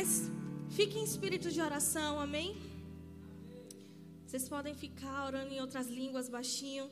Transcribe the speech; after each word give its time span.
Mas 0.00 0.30
fique 0.70 0.98
em 0.98 1.04
espírito 1.04 1.50
de 1.50 1.60
oração, 1.60 2.18
amém? 2.18 2.56
Vocês 4.24 4.48
podem 4.48 4.74
ficar 4.74 5.26
orando 5.26 5.52
em 5.52 5.60
outras 5.60 5.88
línguas 5.88 6.26
baixinho. 6.26 6.90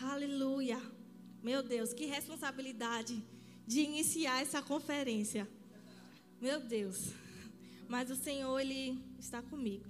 Aleluia. 0.00 0.80
Meu 1.42 1.62
Deus, 1.62 1.92
que 1.92 2.06
responsabilidade 2.06 3.22
de 3.66 3.80
iniciar 3.80 4.40
essa 4.40 4.62
conferência. 4.62 5.46
Meu 6.40 6.60
Deus. 6.60 7.12
Mas 7.86 8.10
o 8.10 8.16
Senhor, 8.16 8.58
Ele 8.58 8.98
está 9.18 9.42
comigo. 9.42 9.84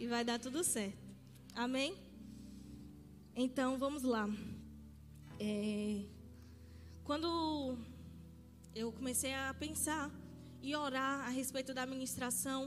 E 0.00 0.08
vai 0.08 0.24
dar 0.24 0.40
tudo 0.40 0.64
certo. 0.64 1.06
Amém? 1.54 1.94
Então, 3.36 3.78
vamos 3.78 4.02
lá. 4.02 4.28
É, 5.38 6.02
quando 7.04 7.78
eu 8.80 8.92
comecei 8.92 9.32
a 9.34 9.54
pensar 9.64 10.04
e 10.60 10.70
orar 10.76 11.14
a 11.26 11.30
respeito 11.40 11.72
da 11.78 11.84
ministração, 11.92 12.60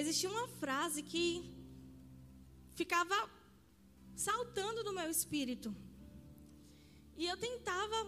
existia 0.00 0.28
uma 0.28 0.46
frase 0.60 1.00
que 1.02 1.24
ficava 2.80 3.18
saltando 4.14 4.84
no 4.84 4.92
meu 4.98 5.08
espírito. 5.16 5.74
E 7.16 7.26
eu 7.30 7.36
tentava, 7.46 7.98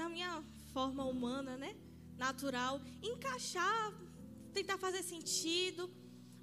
na 0.00 0.08
minha 0.14 0.32
forma 0.72 1.04
humana, 1.04 1.56
né? 1.56 1.72
Natural, 2.24 2.80
encaixar, 3.10 3.92
tentar 4.52 4.78
fazer 4.78 5.02
sentido. 5.04 5.88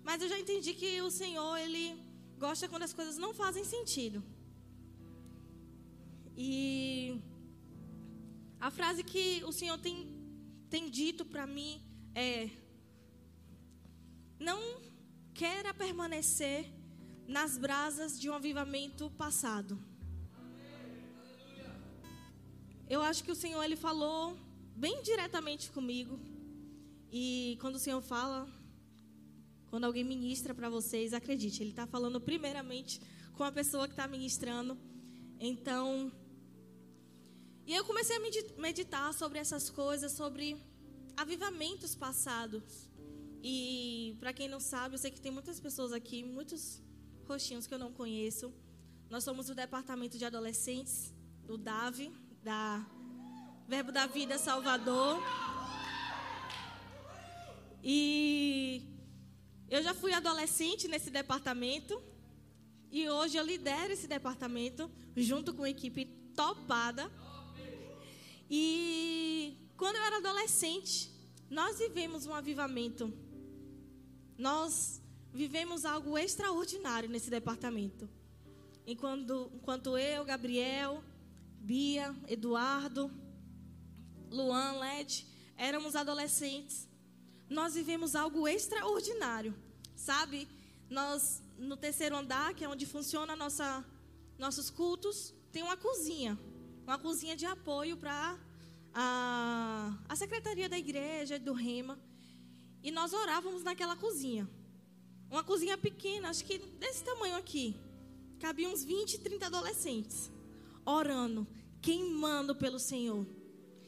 Mas 0.08 0.22
eu 0.22 0.30
já 0.30 0.39
entendi 0.39 0.73
que 0.73 1.02
o 1.02 1.12
Senhor, 1.12 1.58
Ele 1.58 1.86
gosta 2.38 2.70
quando 2.70 2.84
as 2.84 2.94
coisas 2.94 3.17
não 3.17 3.34
fazem 3.34 3.66
sentido. 3.66 4.23
E 6.38 7.22
a 8.59 8.70
frase 8.70 9.04
que 9.04 9.44
o 9.45 9.52
Senhor 9.52 9.77
tem, 9.77 10.08
tem 10.70 10.89
dito 10.89 11.23
para 11.25 11.47
mim 11.47 11.81
é: 12.14 12.50
Não 14.39 14.59
queira 15.34 15.73
permanecer 15.73 16.66
nas 17.28 17.58
brasas 17.58 18.19
de 18.19 18.30
um 18.30 18.34
avivamento 18.34 19.09
passado. 19.11 19.80
Eu 22.89 23.02
acho 23.02 23.23
que 23.23 23.31
o 23.31 23.36
Senhor 23.36 23.64
ele 23.64 23.75
falou 23.75 24.36
bem 24.75 25.02
diretamente 25.03 25.72
comigo. 25.72 26.19
E 27.12 27.58
quando 27.62 27.75
o 27.75 27.80
Senhor 27.80 28.02
fala, 28.02 28.47
quando 29.69 29.84
alguém 29.84 30.03
ministra 30.03 30.53
para 30.53 30.69
vocês, 30.69 31.14
acredite, 31.14 31.62
Ele 31.62 31.69
está 31.69 31.86
falando 31.86 32.19
primeiramente 32.19 33.00
com 33.36 33.44
a 33.44 33.52
pessoa 33.52 33.88
que 33.88 33.94
está 33.94 34.08
ministrando. 34.08 34.78
Então, 35.39 36.12
e 37.70 37.75
eu 37.75 37.86
comecei 37.86 38.16
a 38.17 38.20
meditar 38.58 39.14
sobre 39.14 39.38
essas 39.38 39.70
coisas, 39.70 40.12
sobre 40.14 40.58
avivamentos 41.16 41.94
passados. 41.94 42.64
E 43.44 44.17
para 44.20 44.34
quem 44.34 44.48
não 44.48 44.59
sabe, 44.59 44.95
eu 44.95 44.98
sei 44.98 45.12
que 45.12 45.22
tem 45.22 45.31
muitas 45.31 45.59
pessoas 45.59 45.94
aqui, 45.94 46.23
muitos 46.23 46.81
rostinhos 47.28 47.67
que 47.67 47.73
eu 47.75 47.78
não 47.78 47.94
conheço. 47.94 48.52
Nós 49.08 49.23
somos 49.23 49.52
o 49.52 49.53
departamento 49.53 50.17
de 50.17 50.25
adolescentes, 50.25 51.14
do 51.45 51.59
DAV, 51.59 52.12
da 52.42 52.84
Verbo 53.67 53.92
da 53.92 54.08
Vida 54.08 54.40
Salvador. 54.40 55.22
E 57.84 58.81
eu 59.70 59.84
já 59.84 59.94
fui 59.94 60.12
adolescente 60.12 60.88
nesse 60.88 61.12
departamento. 61.12 62.02
E 62.92 63.08
hoje 63.08 63.38
eu 63.38 63.45
lidero 63.45 63.94
esse 63.94 64.08
departamento 64.08 64.90
junto 65.16 65.53
com 65.53 65.62
a 65.62 65.70
equipe 65.70 66.06
topada. 66.36 67.12
E 68.50 69.58
quando 69.78 69.97
eu 69.97 70.03
era 70.03 70.17
adolescente, 70.17 71.11
nós 71.50 71.78
vivemos 71.80 72.25
um 72.25 72.33
avivamento. 72.33 73.14
Nós 74.38 75.01
vivemos 75.31 75.85
algo 75.85 76.18
extraordinário 76.18 77.09
nesse 77.09 77.29
departamento. 77.29 78.09
Enquanto, 78.88 79.51
enquanto 79.53 79.97
eu, 79.97 80.25
Gabriel, 80.25 81.03
Bia, 81.59 82.16
Eduardo, 82.28 83.12
Luan, 84.31 84.79
Led, 84.79 85.28
éramos 85.56 85.95
adolescentes, 85.95 86.88
nós 87.50 87.75
vivemos 87.75 88.16
algo 88.16 88.47
extraordinário. 88.47 89.53
Sabe? 89.95 90.47
Nós, 90.90 91.44
no 91.57 91.78
terceiro 91.78 92.16
andar, 92.16 92.53
que 92.53 92.63
é 92.63 92.69
onde 92.69 92.85
funciona 92.85 93.35
nossa, 93.35 93.85
nossos 94.38 94.69
cultos, 94.69 95.34
tem 95.51 95.62
uma 95.62 95.78
cozinha. 95.78 96.40
Uma 96.89 96.97
cozinha 96.97 97.35
de 97.35 97.45
apoio 97.45 97.95
para 97.95 98.35
a, 98.91 99.95
a 100.09 100.16
secretaria 100.16 100.67
da 100.67 100.75
igreja, 100.75 101.38
do 101.38 101.53
Rema. 101.53 102.00
E 102.81 102.89
nós 102.89 103.13
orávamos 103.13 103.61
naquela 103.61 103.95
cozinha. 103.95 104.50
Uma 105.29 105.44
cozinha 105.44 105.77
pequena, 105.77 106.31
acho 106.31 106.44
que 106.44 106.57
desse 106.57 107.03
tamanho 107.03 107.35
aqui. 107.35 107.75
Cabia 108.39 108.67
uns 108.67 108.83
20, 108.83 109.19
30 109.19 109.45
adolescentes 109.45 110.31
orando, 110.83 111.45
queimando 111.79 112.55
pelo 112.55 112.79
Senhor. 112.79 113.23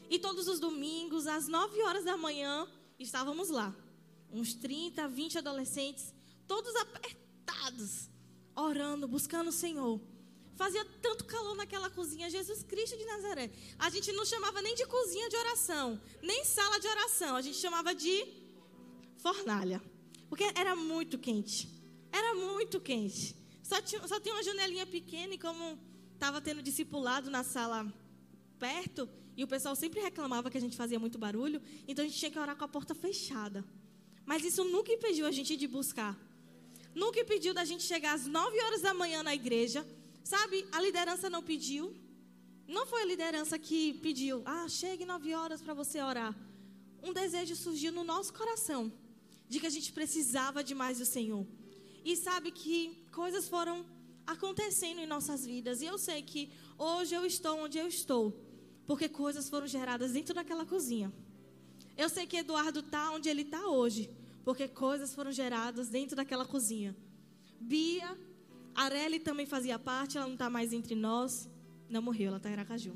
E 0.08 0.16
todos 0.20 0.46
os 0.46 0.60
domingos, 0.60 1.26
às 1.26 1.48
9 1.48 1.82
horas 1.82 2.04
da 2.04 2.16
manhã, 2.16 2.68
estávamos 3.00 3.48
lá. 3.48 3.74
Uns 4.30 4.54
30, 4.54 5.08
20 5.08 5.38
adolescentes, 5.38 6.14
todos 6.46 6.72
apertados, 6.76 8.08
orando, 8.54 9.08
buscando 9.08 9.48
o 9.48 9.52
Senhor. 9.52 10.00
Fazia 10.56 10.84
tanto 11.00 11.24
calor 11.24 11.56
naquela 11.56 11.88
cozinha, 11.90 12.30
Jesus 12.30 12.62
Cristo 12.62 12.96
de 12.96 13.04
Nazaré. 13.04 13.50
A 13.78 13.88
gente 13.90 14.12
não 14.12 14.24
chamava 14.24 14.60
nem 14.60 14.74
de 14.74 14.86
cozinha 14.86 15.28
de 15.28 15.36
oração, 15.36 16.00
nem 16.22 16.44
sala 16.44 16.78
de 16.78 16.86
oração, 16.86 17.36
a 17.36 17.42
gente 17.42 17.56
chamava 17.56 17.94
de 17.94 18.26
fornalha. 19.16 19.82
Porque 20.28 20.44
era 20.54 20.76
muito 20.76 21.18
quente. 21.18 21.68
Era 22.12 22.34
muito 22.34 22.80
quente. 22.80 23.36
Só 23.62 23.80
tinha, 23.80 24.06
só 24.06 24.20
tinha 24.20 24.34
uma 24.34 24.42
janelinha 24.42 24.86
pequena 24.86 25.34
e 25.34 25.38
como 25.38 25.78
estava 26.14 26.40
tendo 26.40 26.62
discipulado 26.62 27.30
na 27.30 27.42
sala 27.42 27.92
perto, 28.58 29.08
e 29.36 29.42
o 29.42 29.48
pessoal 29.48 29.74
sempre 29.74 30.00
reclamava 30.00 30.50
que 30.50 30.58
a 30.58 30.60
gente 30.60 30.76
fazia 30.76 30.98
muito 30.98 31.18
barulho, 31.18 31.60
então 31.88 32.04
a 32.04 32.08
gente 32.08 32.18
tinha 32.18 32.30
que 32.30 32.38
orar 32.38 32.54
com 32.54 32.64
a 32.64 32.68
porta 32.68 32.94
fechada. 32.94 33.64
Mas 34.24 34.44
isso 34.44 34.62
nunca 34.64 34.92
impediu 34.92 35.26
a 35.26 35.30
gente 35.30 35.56
de 35.56 35.66
buscar. 35.66 36.16
Nunca 36.94 37.18
impediu 37.20 37.54
da 37.54 37.64
gente 37.64 37.82
chegar 37.82 38.12
às 38.12 38.26
9 38.26 38.60
horas 38.60 38.82
da 38.82 38.92
manhã 38.94 39.22
na 39.22 39.34
igreja. 39.34 39.86
Sabe, 40.24 40.66
a 40.72 40.80
liderança 40.80 41.28
não 41.28 41.42
pediu. 41.42 41.94
Não 42.66 42.86
foi 42.86 43.02
a 43.02 43.04
liderança 43.04 43.58
que 43.58 43.94
pediu, 43.94 44.42
ah, 44.46 44.68
chegue 44.68 45.04
9 45.04 45.34
horas 45.34 45.60
para 45.60 45.74
você 45.74 46.00
orar. 46.00 46.34
Um 47.02 47.12
desejo 47.12 47.56
surgiu 47.56 47.92
no 47.92 48.04
nosso 48.04 48.32
coração 48.32 48.92
de 49.48 49.60
que 49.60 49.66
a 49.66 49.70
gente 49.70 49.92
precisava 49.92 50.62
de 50.62 50.74
mais 50.74 50.98
do 50.98 51.04
Senhor. 51.04 51.46
E 52.04 52.16
sabe 52.16 52.50
que 52.50 53.04
coisas 53.12 53.48
foram 53.48 53.84
acontecendo 54.26 55.00
em 55.00 55.06
nossas 55.06 55.44
vidas. 55.44 55.82
E 55.82 55.86
eu 55.86 55.98
sei 55.98 56.22
que 56.22 56.50
hoje 56.78 57.14
eu 57.14 57.26
estou 57.26 57.58
onde 57.58 57.78
eu 57.78 57.86
estou, 57.86 58.32
porque 58.86 59.08
coisas 59.08 59.48
foram 59.48 59.66
geradas 59.66 60.12
dentro 60.12 60.34
daquela 60.34 60.64
cozinha. 60.64 61.12
Eu 61.96 62.08
sei 62.08 62.26
que 62.26 62.38
Eduardo 62.38 62.80
está 62.80 63.10
onde 63.10 63.28
ele 63.28 63.42
está 63.42 63.66
hoje, 63.68 64.08
porque 64.44 64.66
coisas 64.68 65.14
foram 65.14 65.30
geradas 65.30 65.88
dentro 65.88 66.16
daquela 66.16 66.46
cozinha. 66.46 66.96
Bia, 67.60 68.16
Areli 68.74 69.18
também 69.18 69.46
fazia 69.46 69.78
parte, 69.78 70.16
ela 70.16 70.26
não 70.26 70.34
está 70.34 70.48
mais 70.48 70.72
entre 70.72 70.94
nós. 70.94 71.48
Não 71.88 72.00
morreu, 72.00 72.28
ela 72.28 72.36
está 72.38 72.48
em 72.48 72.54
Aracaju. 72.54 72.94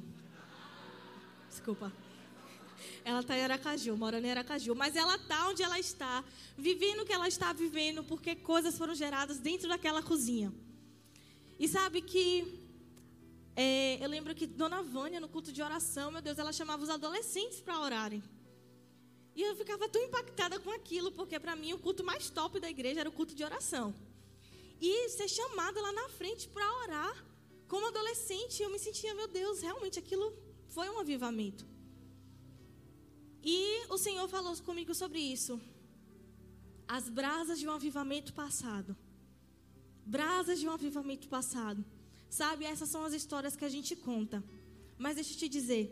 Desculpa. 1.48 1.92
Ela 3.04 3.20
está 3.20 3.36
em 3.36 3.42
Aracaju, 3.42 3.96
morando 3.96 4.24
em 4.24 4.30
Aracaju. 4.30 4.74
Mas 4.74 4.96
ela 4.96 5.16
está 5.16 5.48
onde 5.48 5.62
ela 5.62 5.78
está, 5.78 6.24
vivendo 6.56 7.00
o 7.00 7.04
que 7.04 7.12
ela 7.12 7.28
está 7.28 7.52
vivendo, 7.52 8.02
porque 8.04 8.34
coisas 8.34 8.76
foram 8.76 8.94
geradas 8.94 9.38
dentro 9.38 9.68
daquela 9.68 10.02
cozinha. 10.02 10.52
E 11.58 11.68
sabe 11.68 12.02
que 12.02 12.60
é, 13.54 14.04
eu 14.04 14.08
lembro 14.08 14.34
que 14.34 14.46
Dona 14.46 14.82
Vânia, 14.82 15.18
no 15.18 15.28
culto 15.28 15.50
de 15.52 15.62
oração, 15.62 16.10
meu 16.10 16.20
Deus, 16.20 16.38
ela 16.38 16.52
chamava 16.52 16.82
os 16.82 16.90
adolescentes 16.90 17.60
para 17.60 17.80
orarem. 17.80 18.22
E 19.34 19.42
eu 19.42 19.54
ficava 19.56 19.88
tão 19.88 20.02
impactada 20.02 20.58
com 20.58 20.70
aquilo, 20.70 21.12
porque 21.12 21.38
para 21.38 21.56
mim 21.56 21.72
o 21.72 21.78
culto 21.78 22.02
mais 22.04 22.28
top 22.28 22.60
da 22.60 22.70
igreja 22.70 23.00
era 23.00 23.08
o 23.08 23.12
culto 23.12 23.34
de 23.34 23.44
oração. 23.44 23.94
E 24.80 25.08
ser 25.10 25.28
chamada 25.28 25.80
lá 25.80 25.92
na 25.92 26.08
frente 26.10 26.48
para 26.48 26.66
orar, 26.82 27.24
como 27.68 27.86
adolescente, 27.86 28.62
eu 28.62 28.70
me 28.70 28.78
sentia, 28.78 29.14
meu 29.14 29.28
Deus, 29.28 29.60
realmente 29.60 29.98
aquilo 29.98 30.32
foi 30.68 30.88
um 30.90 30.98
avivamento. 30.98 31.66
E 33.42 33.86
o 33.88 33.96
Senhor 33.96 34.28
falou 34.28 34.56
comigo 34.58 34.94
sobre 34.94 35.18
isso. 35.18 35.60
As 36.86 37.08
brasas 37.08 37.58
de 37.58 37.66
um 37.66 37.72
avivamento 37.72 38.32
passado 38.32 38.96
brasas 40.06 40.60
de 40.60 40.68
um 40.68 40.70
avivamento 40.70 41.28
passado. 41.28 41.84
Sabe, 42.30 42.64
essas 42.64 42.88
são 42.88 43.04
as 43.04 43.12
histórias 43.12 43.56
que 43.56 43.64
a 43.64 43.68
gente 43.68 43.96
conta. 43.96 44.42
Mas 44.96 45.16
deixa 45.16 45.32
eu 45.34 45.38
te 45.38 45.48
dizer, 45.48 45.84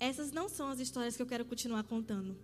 essas 0.00 0.32
não 0.32 0.48
são 0.48 0.68
as 0.68 0.80
histórias 0.80 1.14
que 1.16 1.22
eu 1.22 1.26
quero 1.26 1.44
continuar 1.44 1.84
contando. 1.84 2.36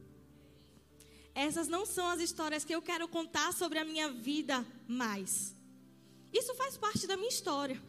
Essas 1.35 1.67
não 1.67 1.85
são 1.85 2.07
as 2.07 2.21
histórias 2.21 2.65
que 2.65 2.75
eu 2.75 2.83
quero 2.83 3.09
contar 3.09 3.53
sobre 3.53 3.79
a 3.79 3.85
minha 3.85 4.09
vida 4.11 4.65
mais. 4.87 5.57
Isso 6.41 6.53
faz 6.57 6.77
parte 6.77 7.07
da 7.07 7.17
minha 7.17 7.29
história. 7.29 7.81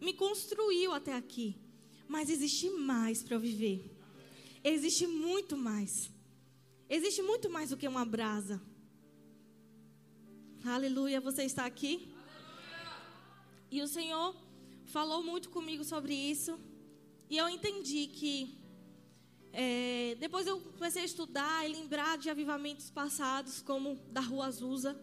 Me 0.00 0.12
construiu 0.14 0.92
até 0.92 1.14
aqui. 1.14 1.56
Mas 2.06 2.30
existe 2.30 2.70
mais 2.70 3.22
para 3.22 3.34
eu 3.34 3.40
viver. 3.40 3.78
existe 4.62 5.06
muito 5.06 5.56
mais. 5.56 6.10
Existe 6.88 7.22
muito 7.22 7.50
mais 7.50 7.70
do 7.70 7.76
que 7.76 7.88
uma 7.88 8.04
brasa. 8.04 8.62
Aleluia, 10.64 11.20
você 11.20 11.42
está 11.42 11.66
aqui? 11.66 11.92
Aleluia. 11.96 12.96
E 13.70 13.82
o 13.82 13.88
Senhor 13.88 14.34
falou 14.86 15.22
muito 15.22 15.50
comigo 15.50 15.84
sobre 15.84 16.14
isso. 16.14 16.58
E 17.28 17.36
eu 17.36 17.48
entendi 17.48 18.06
que 18.06 18.32
é, 19.52 20.16
depois 20.20 20.46
eu 20.46 20.60
comecei 20.60 21.02
a 21.02 21.04
estudar 21.04 21.68
e 21.68 21.72
lembrar 21.72 22.16
de 22.16 22.30
avivamentos 22.30 22.90
passados, 22.90 23.60
como 23.60 23.96
da 24.10 24.20
Rua 24.20 24.46
Azusa. 24.46 24.98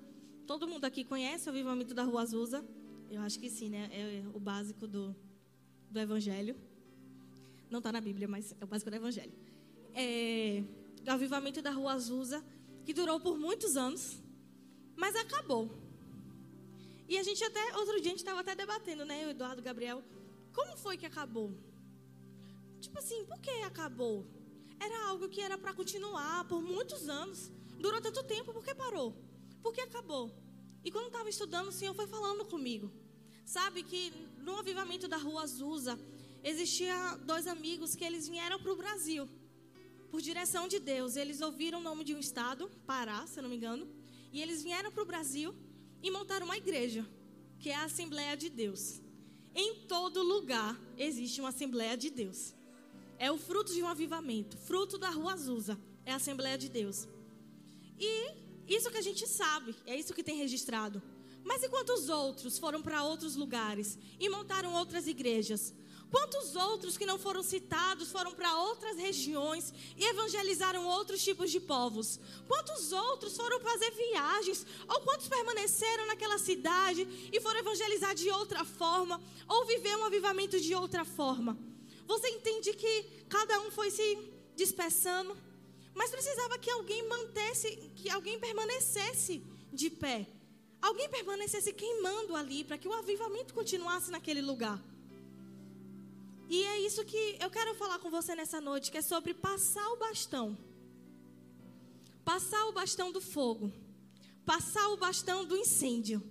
Todo 0.48 0.68
mundo 0.68 0.86
aqui 0.86 1.03
conhece 1.03 1.48
o 1.48 1.51
avivamento 1.51 1.94
da 1.94 2.03
Rua 2.03 2.21
Azusa? 2.21 2.65
Eu 3.15 3.21
acho 3.21 3.39
que 3.39 3.50
sim, 3.50 3.69
né? 3.69 3.89
É 3.94 4.23
o 4.33 4.39
básico 4.41 4.85
do, 4.85 5.15
do 5.89 5.97
Evangelho. 5.97 6.53
Não 7.69 7.79
está 7.79 7.89
na 7.89 8.01
Bíblia, 8.01 8.27
mas 8.27 8.53
é 8.59 8.65
o 8.65 8.67
básico 8.67 8.89
do 8.91 8.97
Evangelho. 8.97 9.31
É, 9.94 10.62
do 11.01 11.09
avivamento 11.12 11.62
da 11.62 11.71
Rua 11.71 11.94
Azusa, 11.94 12.44
que 12.83 12.94
durou 12.94 13.17
por 13.21 13.38
muitos 13.39 13.77
anos, 13.77 14.21
mas 14.97 15.15
acabou. 15.15 15.71
E 17.07 17.17
a 17.17 17.23
gente 17.23 17.41
até, 17.41 17.63
outro 17.77 17.94
dia, 18.01 18.07
a 18.12 18.15
gente 18.15 18.17
estava 18.17 18.41
até 18.41 18.53
debatendo, 18.53 19.06
né, 19.06 19.27
o 19.27 19.29
Eduardo 19.29 19.62
Gabriel, 19.62 20.03
como 20.53 20.75
foi 20.75 20.97
que 20.97 21.06
acabou? 21.06 21.53
Tipo 22.81 23.00
assim, 23.00 23.23
por 23.23 23.39
que 23.39 23.50
acabou? 23.62 24.25
Era 24.77 25.07
algo 25.07 25.29
que 25.29 25.39
era 25.39 25.57
para 25.57 25.73
continuar 25.73 26.45
por 26.50 26.62
muitos 26.62 27.07
anos. 27.07 27.50
Durou 27.79 28.01
tanto 28.01 28.21
tempo, 28.25 28.51
por 28.51 28.62
que 28.62 28.75
parou? 28.75 29.15
Por 29.63 29.71
que 29.71 29.79
acabou? 29.79 30.29
E 30.83 30.91
quando 30.91 31.07
estava 31.07 31.29
estudando, 31.29 31.69
o 31.69 31.71
Senhor 31.71 31.94
foi 31.94 32.07
falando 32.07 32.44
comigo. 32.44 32.91
Sabe 33.45 33.83
que 33.83 34.12
no 34.39 34.57
avivamento 34.57 35.07
da 35.07 35.18
Rua 35.18 35.44
Azusa, 35.44 36.00
existia 36.44 37.15
dois 37.18 37.45
amigos 37.45 37.95
que 37.95 38.03
eles 38.03 38.27
vieram 38.27 38.59
para 38.59 38.74
o 38.74 38.75
Brasil. 38.75 39.30
Por 40.09 40.19
direção 40.19 40.68
de 40.68 40.80
Deus. 40.80 41.15
Eles 41.15 41.42
ouviram 41.42 41.80
o 41.80 41.83
nome 41.83 42.03
de 42.03 42.15
um 42.15 42.19
estado, 42.19 42.69
Pará, 42.88 43.25
se 43.27 43.38
eu 43.38 43.44
não 43.44 43.50
me 43.50 43.56
engano. 43.56 43.88
E 44.33 44.42
eles 44.42 44.63
vieram 44.63 44.92
para 44.92 45.03
o 45.03 45.06
Brasil 45.06 45.53
e 46.01 46.09
montaram 46.09 46.47
uma 46.47 46.57
igreja, 46.57 47.07
que 47.59 47.69
é 47.69 47.75
a 47.75 47.86
Assembleia 47.86 48.36
de 48.36 48.50
Deus. 48.50 49.00
Em 49.53 49.86
todo 49.88 50.24
lugar 50.24 50.80
existe 50.98 51.39
uma 51.39 51.50
Assembleia 51.50 51.95
de 51.95 52.09
Deus. 52.09 52.53
É 53.19 53.31
o 53.31 53.38
fruto 53.38 53.74
de 53.74 53.81
um 53.81 53.88
avivamento, 53.88 54.57
fruto 54.57 54.98
da 54.98 55.09
Rua 55.09 55.33
Azusa, 55.33 55.80
é 56.03 56.12
a 56.12 56.18
Assembleia 56.18 56.57
de 56.57 56.68
Deus. 56.68 57.07
E 58.00 58.12
isso 58.68 58.89
que 58.89 58.98
a 58.98 59.01
gente 59.01 59.25
sabe, 59.27 59.75
é 59.86 59.98
isso 59.98 60.13
que 60.13 60.24
tem 60.24 60.38
registrado. 60.38 61.01
Mas 61.45 61.62
e 61.62 61.69
quantos 61.69 62.09
outros 62.09 62.57
foram 62.57 62.81
para 62.81 63.03
outros 63.03 63.36
lugares 63.36 64.00
e 64.19 64.27
montaram 64.27 64.74
outras 64.74 65.07
igrejas? 65.07 65.74
Quantos 66.09 66.56
outros 66.56 66.97
que 66.97 67.06
não 67.06 67.19
foram 67.19 67.44
citados 67.44 68.12
foram 68.12 68.31
para 68.33 68.57
outras 68.57 68.97
regiões 68.97 69.71
e 69.95 70.03
evangelizaram 70.06 70.86
outros 70.88 71.24
tipos 71.24 71.51
de 71.51 71.59
povos? 71.59 72.19
Quantos 72.47 72.92
outros 72.92 73.36
foram 73.36 73.59
fazer 73.59 73.92
viagens? 73.92 74.65
Ou 74.88 75.01
quantos 75.01 75.27
permaneceram 75.27 76.07
naquela 76.07 76.39
cidade 76.39 77.07
e 77.31 77.39
foram 77.39 77.59
evangelizar 77.59 78.15
de 78.15 78.30
outra 78.31 78.65
forma? 78.65 79.21
Ou 79.48 79.65
viver 79.65 79.95
um 79.98 80.06
avivamento 80.06 80.59
de 80.59 80.74
outra 80.74 81.06
forma? 81.06 81.57
Você 82.07 82.30
entende 82.30 82.74
que 82.74 83.03
cada 83.30 83.59
um 83.62 83.71
foi 83.71 83.91
se 83.91 84.18
dispersando, 84.56 85.36
mas 85.94 86.09
precisava 86.09 86.57
que 86.57 86.71
alguém 86.71 87.07
mantesse, 87.07 87.91
que 87.95 88.09
alguém 88.09 88.39
permanecesse 88.39 89.44
de 89.71 89.89
pé. 89.89 90.27
Alguém 90.87 91.09
permanecesse 91.09 91.73
queimando 91.73 92.35
ali 92.35 92.63
para 92.63 92.77
que 92.77 92.87
o 92.87 92.93
avivamento 92.93 93.55
continuasse 93.55 94.11
naquele 94.11 94.41
lugar. 94.49 94.79
E 96.47 96.63
é 96.63 96.79
isso 96.81 97.03
que 97.03 97.37
eu 97.39 97.49
quero 97.49 97.73
falar 97.73 97.97
com 97.97 98.11
você 98.11 98.35
nessa 98.35 98.61
noite, 98.61 98.91
que 98.91 98.99
é 98.99 99.01
sobre 99.01 99.33
passar 99.33 99.87
o 99.93 99.97
bastão. 99.97 100.55
Passar 102.23 102.67
o 102.67 102.71
bastão 102.71 103.11
do 103.11 103.19
fogo. 103.19 103.73
Passar 104.45 104.87
o 104.89 104.97
bastão 104.97 105.43
do 105.43 105.57
incêndio. 105.57 106.21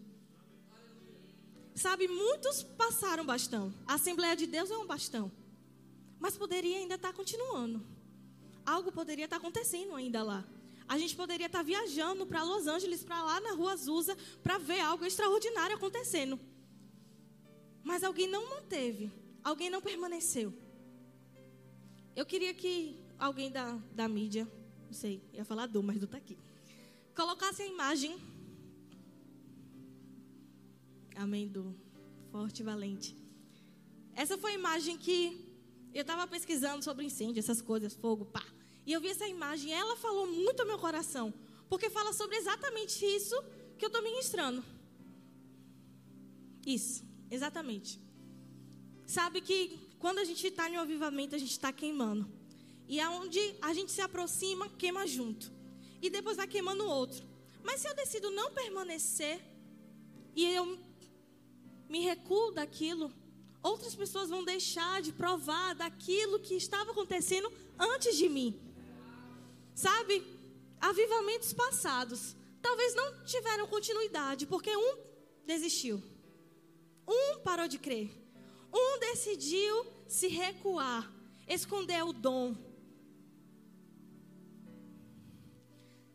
Sabe, 1.74 2.06
muitos 2.06 2.62
passaram 2.62 3.26
bastão. 3.26 3.74
A 3.88 3.94
Assembleia 3.94 4.36
de 4.36 4.46
Deus 4.46 4.70
é 4.70 4.78
um 4.78 4.86
bastão. 4.86 5.32
Mas 6.20 6.36
poderia 6.36 6.78
ainda 6.78 6.94
estar 6.94 7.12
continuando. 7.12 7.84
Algo 8.64 8.92
poderia 8.92 9.24
estar 9.24 9.38
acontecendo 9.38 9.96
ainda 9.96 10.22
lá. 10.22 10.44
A 10.86 10.98
gente 10.98 11.16
poderia 11.16 11.46
estar 11.46 11.62
viajando 11.62 12.26
para 12.26 12.42
Los 12.42 12.66
Angeles, 12.66 13.02
para 13.02 13.22
lá 13.22 13.40
na 13.40 13.52
Rua 13.52 13.72
Azusa, 13.72 14.16
para 14.42 14.58
ver 14.58 14.81
algo 14.81 15.04
extraordinário 15.04 15.76
acontecendo. 15.76 16.38
Mas 17.82 18.04
alguém 18.04 18.28
não 18.28 18.48
manteve 18.50 19.10
alguém 19.44 19.69
não 19.69 19.82
permaneceu. 19.82 20.52
Eu 22.16 22.25
queria 22.25 22.54
que 22.54 22.98
alguém 23.19 23.50
da, 23.50 23.78
da 23.92 24.08
mídia, 24.08 24.50
não 24.86 24.92
sei, 24.92 25.22
ia 25.32 25.44
falar 25.44 25.66
do, 25.66 25.82
mas 25.82 25.98
não 25.98 26.06
está 26.06 26.16
aqui, 26.16 26.38
colocasse 27.14 27.62
a 27.62 27.66
imagem. 27.66 28.16
Amém, 31.16 31.46
do 31.46 31.76
forte 32.32 32.60
e 32.60 32.64
valente. 32.64 33.14
Essa 34.14 34.38
foi 34.38 34.52
a 34.52 34.54
imagem 34.54 34.96
que 34.96 35.19
eu 35.92 36.00
estava 36.00 36.26
pesquisando 36.26 36.82
sobre 36.82 37.04
incêndio, 37.04 37.40
essas 37.40 37.60
coisas, 37.60 37.94
fogo, 37.94 38.25
pá. 38.25 38.44
E 38.86 38.92
eu 38.92 39.00
vi 39.00 39.08
essa 39.08 39.26
imagem, 39.26 39.72
ela 39.72 39.96
falou 39.96 40.26
muito 40.26 40.60
ao 40.60 40.66
meu 40.66 40.78
coração, 40.78 41.32
porque 41.69 41.88
fala 41.88 42.12
sobre 42.12 42.36
exatamente 42.36 43.04
isso 43.04 43.34
que 43.78 43.84
eu 43.84 43.88
estou 43.88 44.02
ministrando. 44.02 44.64
Isso, 46.66 47.04
exatamente. 47.31 48.00
Sabe 49.06 49.40
que 49.40 49.78
quando 49.98 50.19
a 50.19 50.25
gente 50.25 50.46
está 50.46 50.69
em 50.69 50.76
um 50.76 50.81
avivamento, 50.81 51.34
a 51.34 51.38
gente 51.38 51.52
está 51.52 51.72
queimando. 51.72 52.28
E 52.86 53.00
aonde 53.00 53.40
a 53.62 53.72
gente 53.72 53.90
se 53.90 54.00
aproxima, 54.00 54.69
queima 54.69 55.06
junto. 55.06 55.50
E 56.02 56.10
depois 56.10 56.36
vai 56.36 56.46
queimando 56.46 56.84
o 56.84 56.88
outro. 56.88 57.26
Mas 57.62 57.81
se 57.81 57.88
eu 57.88 57.94
decido 57.94 58.31
não 58.31 58.52
permanecer 58.52 59.40
e 60.36 60.44
eu 60.44 60.78
me 61.88 62.00
recuo 62.00 62.50
daquilo, 62.50 63.10
outras 63.62 63.94
pessoas 63.94 64.28
vão 64.28 64.44
deixar 64.44 65.00
de 65.00 65.12
provar 65.12 65.75
daquilo 65.75 66.38
que 66.40 66.54
estava 66.54 66.90
acontecendo 66.90 67.50
antes 67.78 68.16
de 68.16 68.28
mim. 68.28 68.60
Sabe? 69.74 70.22
Avivamentos 70.80 71.52
passados 71.52 72.36
talvez 72.62 72.94
não 72.94 73.24
tiveram 73.24 73.66
continuidade, 73.66 74.46
porque 74.46 74.74
um 74.74 74.96
desistiu. 75.46 76.02
Um 77.06 77.40
parou 77.40 77.68
de 77.68 77.78
crer. 77.78 78.10
Um 78.72 78.98
decidiu 78.98 79.86
se 80.08 80.28
recuar, 80.28 81.10
esconder 81.46 82.02
o 82.04 82.12
dom. 82.12 82.56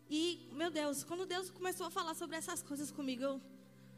E, 0.10 0.50
meu 0.54 0.72
Deus, 0.72 1.04
quando 1.04 1.26
Deus 1.26 1.50
começou 1.52 1.86
a 1.86 1.92
falar 1.92 2.16
sobre 2.16 2.36
essas 2.36 2.64
coisas 2.64 2.92
comigo, 2.92 3.24
eu 3.24 3.42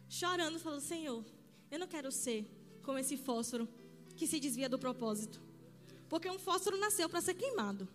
chorando, 0.10 0.60
falou: 0.60 0.82
Senhor, 0.82 1.24
eu 1.72 1.80
não 1.80 1.88
quero 1.88 2.12
ser 2.12 2.46
como 2.84 2.98
esse 2.98 3.16
fósforo 3.16 3.68
que 4.18 4.28
se 4.28 4.40
desvia 4.40 4.68
do 4.68 4.78
propósito. 4.78 5.42
Porque 6.10 6.30
um 6.30 6.38
fósforo 6.38 6.78
nasceu 6.78 7.08
para 7.08 7.22
ser 7.22 7.36
queimado. 7.36 7.88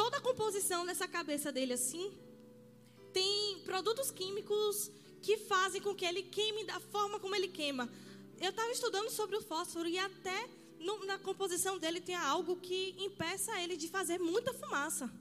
Toda 0.00 0.16
a 0.16 0.20
composição 0.20 0.86
dessa 0.86 1.06
cabeça 1.06 1.52
dele 1.52 1.74
assim 1.74 2.10
tem 3.12 3.60
produtos 3.64 4.10
químicos 4.10 4.90
que 5.20 5.36
fazem 5.36 5.82
com 5.82 5.94
que 5.94 6.06
ele 6.06 6.22
queime 6.22 6.64
da 6.64 6.80
forma 6.80 7.20
como 7.20 7.34
ele 7.36 7.48
queima 7.48 7.86
eu 8.40 8.48
estava 8.48 8.70
estudando 8.70 9.10
sobre 9.10 9.36
o 9.36 9.42
fósforo 9.42 9.86
e 9.86 9.98
até 9.98 10.48
no, 10.78 11.04
na 11.04 11.18
composição 11.18 11.78
dele 11.78 12.00
tem 12.00 12.14
algo 12.14 12.56
que 12.56 12.96
impeça 12.98 13.60
ele 13.60 13.76
de 13.76 13.88
fazer 13.88 14.18
muita 14.18 14.54
fumaça. 14.54 15.12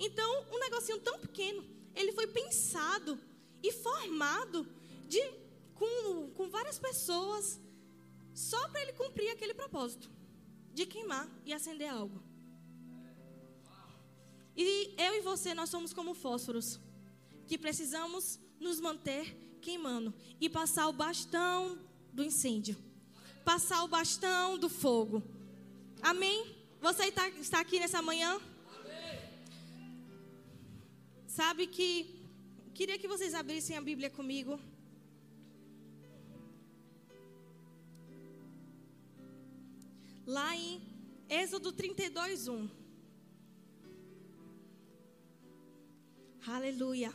Então, 0.00 0.30
um 0.52 0.58
negocinho 0.58 0.98
tão 0.98 1.16
pequeno, 1.20 1.64
ele 1.94 2.10
foi 2.10 2.26
pensado 2.26 3.16
e 3.62 3.70
formado 3.70 4.66
de, 5.06 5.22
com, 5.76 6.32
com 6.34 6.50
várias 6.50 6.76
pessoas 6.76 7.60
só 8.34 8.68
para 8.70 8.82
ele 8.82 8.94
cumprir 8.94 9.30
aquele 9.30 9.54
propósito 9.54 10.10
de 10.74 10.84
queimar 10.86 11.30
e 11.46 11.52
acender 11.52 11.88
algo. 11.88 12.27
E 14.60 14.92
eu 14.98 15.14
e 15.14 15.20
você, 15.20 15.54
nós 15.54 15.70
somos 15.70 15.92
como 15.92 16.14
fósforos 16.14 16.80
que 17.46 17.56
precisamos 17.56 18.40
nos 18.58 18.80
manter 18.80 19.24
queimando 19.62 20.12
e 20.40 20.48
passar 20.48 20.88
o 20.88 20.92
bastão 20.92 21.78
do 22.12 22.24
incêndio, 22.24 22.76
passar 23.44 23.84
o 23.84 23.88
bastão 23.88 24.58
do 24.58 24.68
fogo. 24.68 25.22
Amém? 26.02 26.56
Você 26.80 27.04
está, 27.04 27.60
aqui 27.60 27.78
nessa 27.78 28.02
manhã? 28.02 28.40
Sabe 31.28 31.68
que 31.68 32.20
queria 32.74 32.98
que 32.98 33.06
vocês 33.06 33.34
abrissem 33.34 33.76
a 33.76 33.80
Bíblia 33.80 34.10
comigo. 34.10 34.58
Lá 40.26 40.56
em 40.56 40.82
Êxodo 41.28 41.70
32, 41.70 42.48
1. 42.48 42.77
Aleluia. 46.56 47.12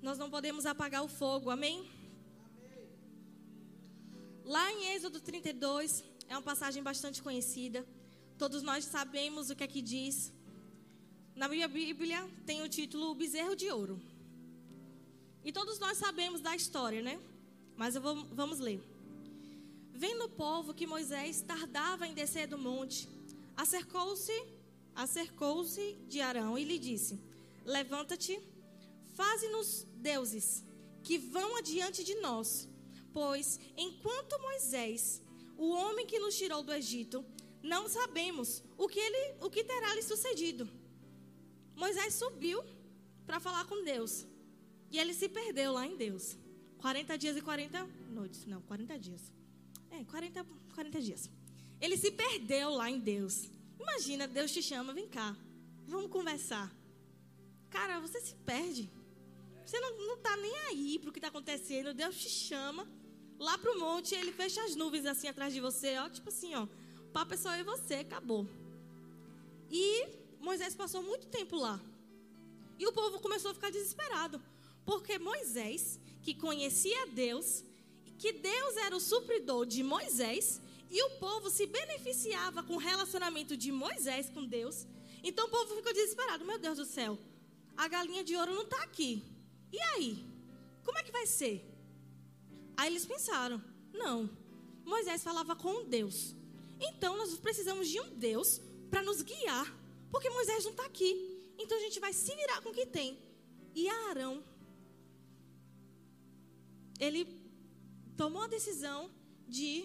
Nós 0.00 0.16
não 0.16 0.30
podemos 0.30 0.64
apagar 0.64 1.04
o 1.04 1.08
fogo, 1.08 1.50
amém? 1.50 1.86
Lá 4.42 4.72
em 4.72 4.94
Êxodo 4.94 5.20
32, 5.20 6.02
é 6.26 6.34
uma 6.34 6.42
passagem 6.42 6.82
bastante 6.82 7.22
conhecida. 7.22 7.86
Todos 8.38 8.62
nós 8.62 8.86
sabemos 8.86 9.50
o 9.50 9.54
que 9.54 9.62
é 9.62 9.66
que 9.66 9.82
diz. 9.82 10.32
Na 11.34 11.48
minha 11.48 11.68
Bíblia 11.68 12.26
tem 12.46 12.62
o 12.62 12.68
título 12.68 13.10
O 13.10 13.14
Bezerro 13.14 13.54
de 13.54 13.70
Ouro. 13.70 14.00
E 15.44 15.52
todos 15.52 15.78
nós 15.78 15.98
sabemos 15.98 16.40
da 16.40 16.56
história, 16.56 17.02
né? 17.02 17.20
Mas 17.76 17.94
vou, 17.94 18.24
vamos 18.32 18.58
ler. 18.58 18.82
Vendo 19.92 20.24
o 20.24 20.30
povo 20.30 20.72
que 20.72 20.86
Moisés 20.86 21.42
tardava 21.42 22.06
em 22.06 22.14
descer 22.14 22.46
do 22.46 22.56
monte, 22.56 23.06
acercou-se, 23.54 24.32
acercou-se 24.94 25.92
de 26.08 26.22
Arão 26.22 26.56
e 26.56 26.64
lhe 26.64 26.78
disse: 26.78 27.25
Levanta-te, 27.66 28.40
faze-nos 29.14 29.86
deuses 29.96 30.64
que 31.02 31.18
vão 31.18 31.56
adiante 31.56 32.04
de 32.04 32.14
nós, 32.26 32.68
pois 33.12 33.58
enquanto 33.76 34.40
Moisés, 34.40 35.20
o 35.56 35.70
homem 35.70 36.06
que 36.06 36.18
nos 36.18 36.38
tirou 36.38 36.62
do 36.62 36.72
Egito, 36.72 37.24
não 37.62 37.88
sabemos 37.88 38.62
o 38.78 38.86
que 38.86 39.00
ele, 39.00 39.34
o 39.40 39.50
que 39.50 39.64
terá 39.64 39.94
lhe 39.94 40.02
sucedido. 40.02 40.68
Moisés 41.74 42.14
subiu 42.14 42.62
para 43.26 43.40
falar 43.40 43.64
com 43.66 43.82
Deus. 43.82 44.26
E 44.90 44.98
ele 44.98 45.12
se 45.12 45.28
perdeu 45.28 45.72
lá 45.72 45.84
em 45.84 45.96
Deus. 45.96 46.38
40 46.78 47.18
dias 47.18 47.36
e 47.36 47.42
40 47.42 47.84
noites. 48.10 48.46
Não, 48.46 48.62
40 48.62 48.98
dias. 48.98 49.32
É, 49.90 50.04
40, 50.04 50.46
40 50.74 51.00
dias. 51.00 51.28
Ele 51.80 51.96
se 51.96 52.12
perdeu 52.12 52.70
lá 52.70 52.88
em 52.88 53.00
Deus. 53.00 53.50
Imagina, 53.78 54.28
Deus 54.28 54.52
te 54.52 54.62
chama, 54.62 54.94
vem 54.94 55.08
cá. 55.08 55.36
Vamos 55.86 56.10
conversar. 56.10 56.72
Cara, 57.70 58.00
você 58.00 58.20
se 58.20 58.34
perde. 58.36 58.90
Você 59.64 59.80
não 59.80 60.14
está 60.14 60.36
nem 60.36 60.56
aí 60.68 60.98
para 60.98 61.10
o 61.10 61.12
que 61.12 61.18
está 61.18 61.28
acontecendo. 61.28 61.92
Deus 61.92 62.16
te 62.16 62.28
chama 62.28 62.88
lá 63.38 63.58
para 63.58 63.72
o 63.72 63.78
monte. 63.78 64.14
Ele 64.14 64.32
fecha 64.32 64.62
as 64.64 64.76
nuvens 64.76 65.06
assim 65.06 65.28
atrás 65.28 65.52
de 65.52 65.60
você. 65.60 65.96
Ó, 65.98 66.08
tipo 66.08 66.28
assim, 66.28 66.54
ó. 66.54 66.64
O 66.64 67.10
papo 67.12 67.34
é 67.34 67.36
só 67.36 67.54
eu 67.54 67.60
e 67.60 67.64
você. 67.64 67.94
Acabou. 67.94 68.48
E 69.70 70.06
Moisés 70.40 70.74
passou 70.74 71.02
muito 71.02 71.26
tempo 71.26 71.56
lá. 71.56 71.80
E 72.78 72.86
o 72.86 72.92
povo 72.92 73.18
começou 73.18 73.50
a 73.50 73.54
ficar 73.54 73.70
desesperado. 73.70 74.40
Porque 74.84 75.18
Moisés, 75.18 75.98
que 76.22 76.34
conhecia 76.34 77.06
Deus, 77.08 77.64
que 78.18 78.32
Deus 78.32 78.76
era 78.76 78.94
o 78.94 79.00
supridor 79.00 79.66
de 79.66 79.82
Moisés, 79.82 80.60
e 80.90 81.02
o 81.02 81.10
povo 81.18 81.50
se 81.50 81.66
beneficiava 81.66 82.62
com 82.62 82.74
o 82.74 82.78
relacionamento 82.78 83.56
de 83.56 83.72
Moisés 83.72 84.30
com 84.30 84.44
Deus. 84.44 84.86
Então 85.22 85.46
o 85.46 85.50
povo 85.50 85.74
ficou 85.74 85.92
desesperado: 85.92 86.44
Meu 86.44 86.58
Deus 86.58 86.78
do 86.78 86.84
céu, 86.84 87.18
a 87.76 87.88
galinha 87.88 88.24
de 88.24 88.34
ouro 88.36 88.54
não 88.54 88.62
está 88.62 88.82
aqui. 88.82 89.24
E 89.72 89.80
aí? 89.80 90.26
Como 90.84 90.98
é 90.98 91.02
que 91.02 91.12
vai 91.12 91.26
ser? 91.26 91.64
Aí 92.76 92.88
eles 92.90 93.06
pensaram: 93.06 93.62
Não, 93.92 94.30
Moisés 94.84 95.22
falava 95.22 95.54
com 95.56 95.84
Deus. 95.84 96.34
Então 96.80 97.16
nós 97.16 97.36
precisamos 97.38 97.88
de 97.88 98.00
um 98.00 98.14
Deus 98.14 98.60
para 98.90 99.02
nos 99.02 99.22
guiar. 99.22 99.66
Porque 100.10 100.30
Moisés 100.30 100.64
não 100.64 100.70
está 100.72 100.86
aqui. 100.86 101.10
Então 101.58 101.76
a 101.76 101.80
gente 101.80 101.98
vai 101.98 102.12
se 102.12 102.34
virar 102.34 102.60
com 102.60 102.70
o 102.70 102.74
que 102.74 102.86
tem. 102.86 103.18
E 103.74 103.88
Arão 103.88 104.42
ele 106.98 107.26
tomou 108.16 108.42
a 108.42 108.46
decisão 108.46 109.10
de 109.46 109.84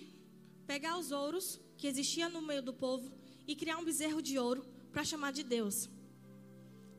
pegar 0.66 0.98
os 0.98 1.12
ouros 1.12 1.60
que 1.78 1.88
existiam 1.88 2.30
no 2.30 2.42
meio 2.42 2.62
do 2.62 2.74
povo 2.74 3.12
e 3.48 3.56
criar 3.56 3.78
um 3.78 3.84
bezerro 3.84 4.22
de 4.22 4.38
ouro 4.40 4.66
para 4.92 5.04
chamar 5.04 5.32
de 5.32 5.44
Deus. 5.44 5.90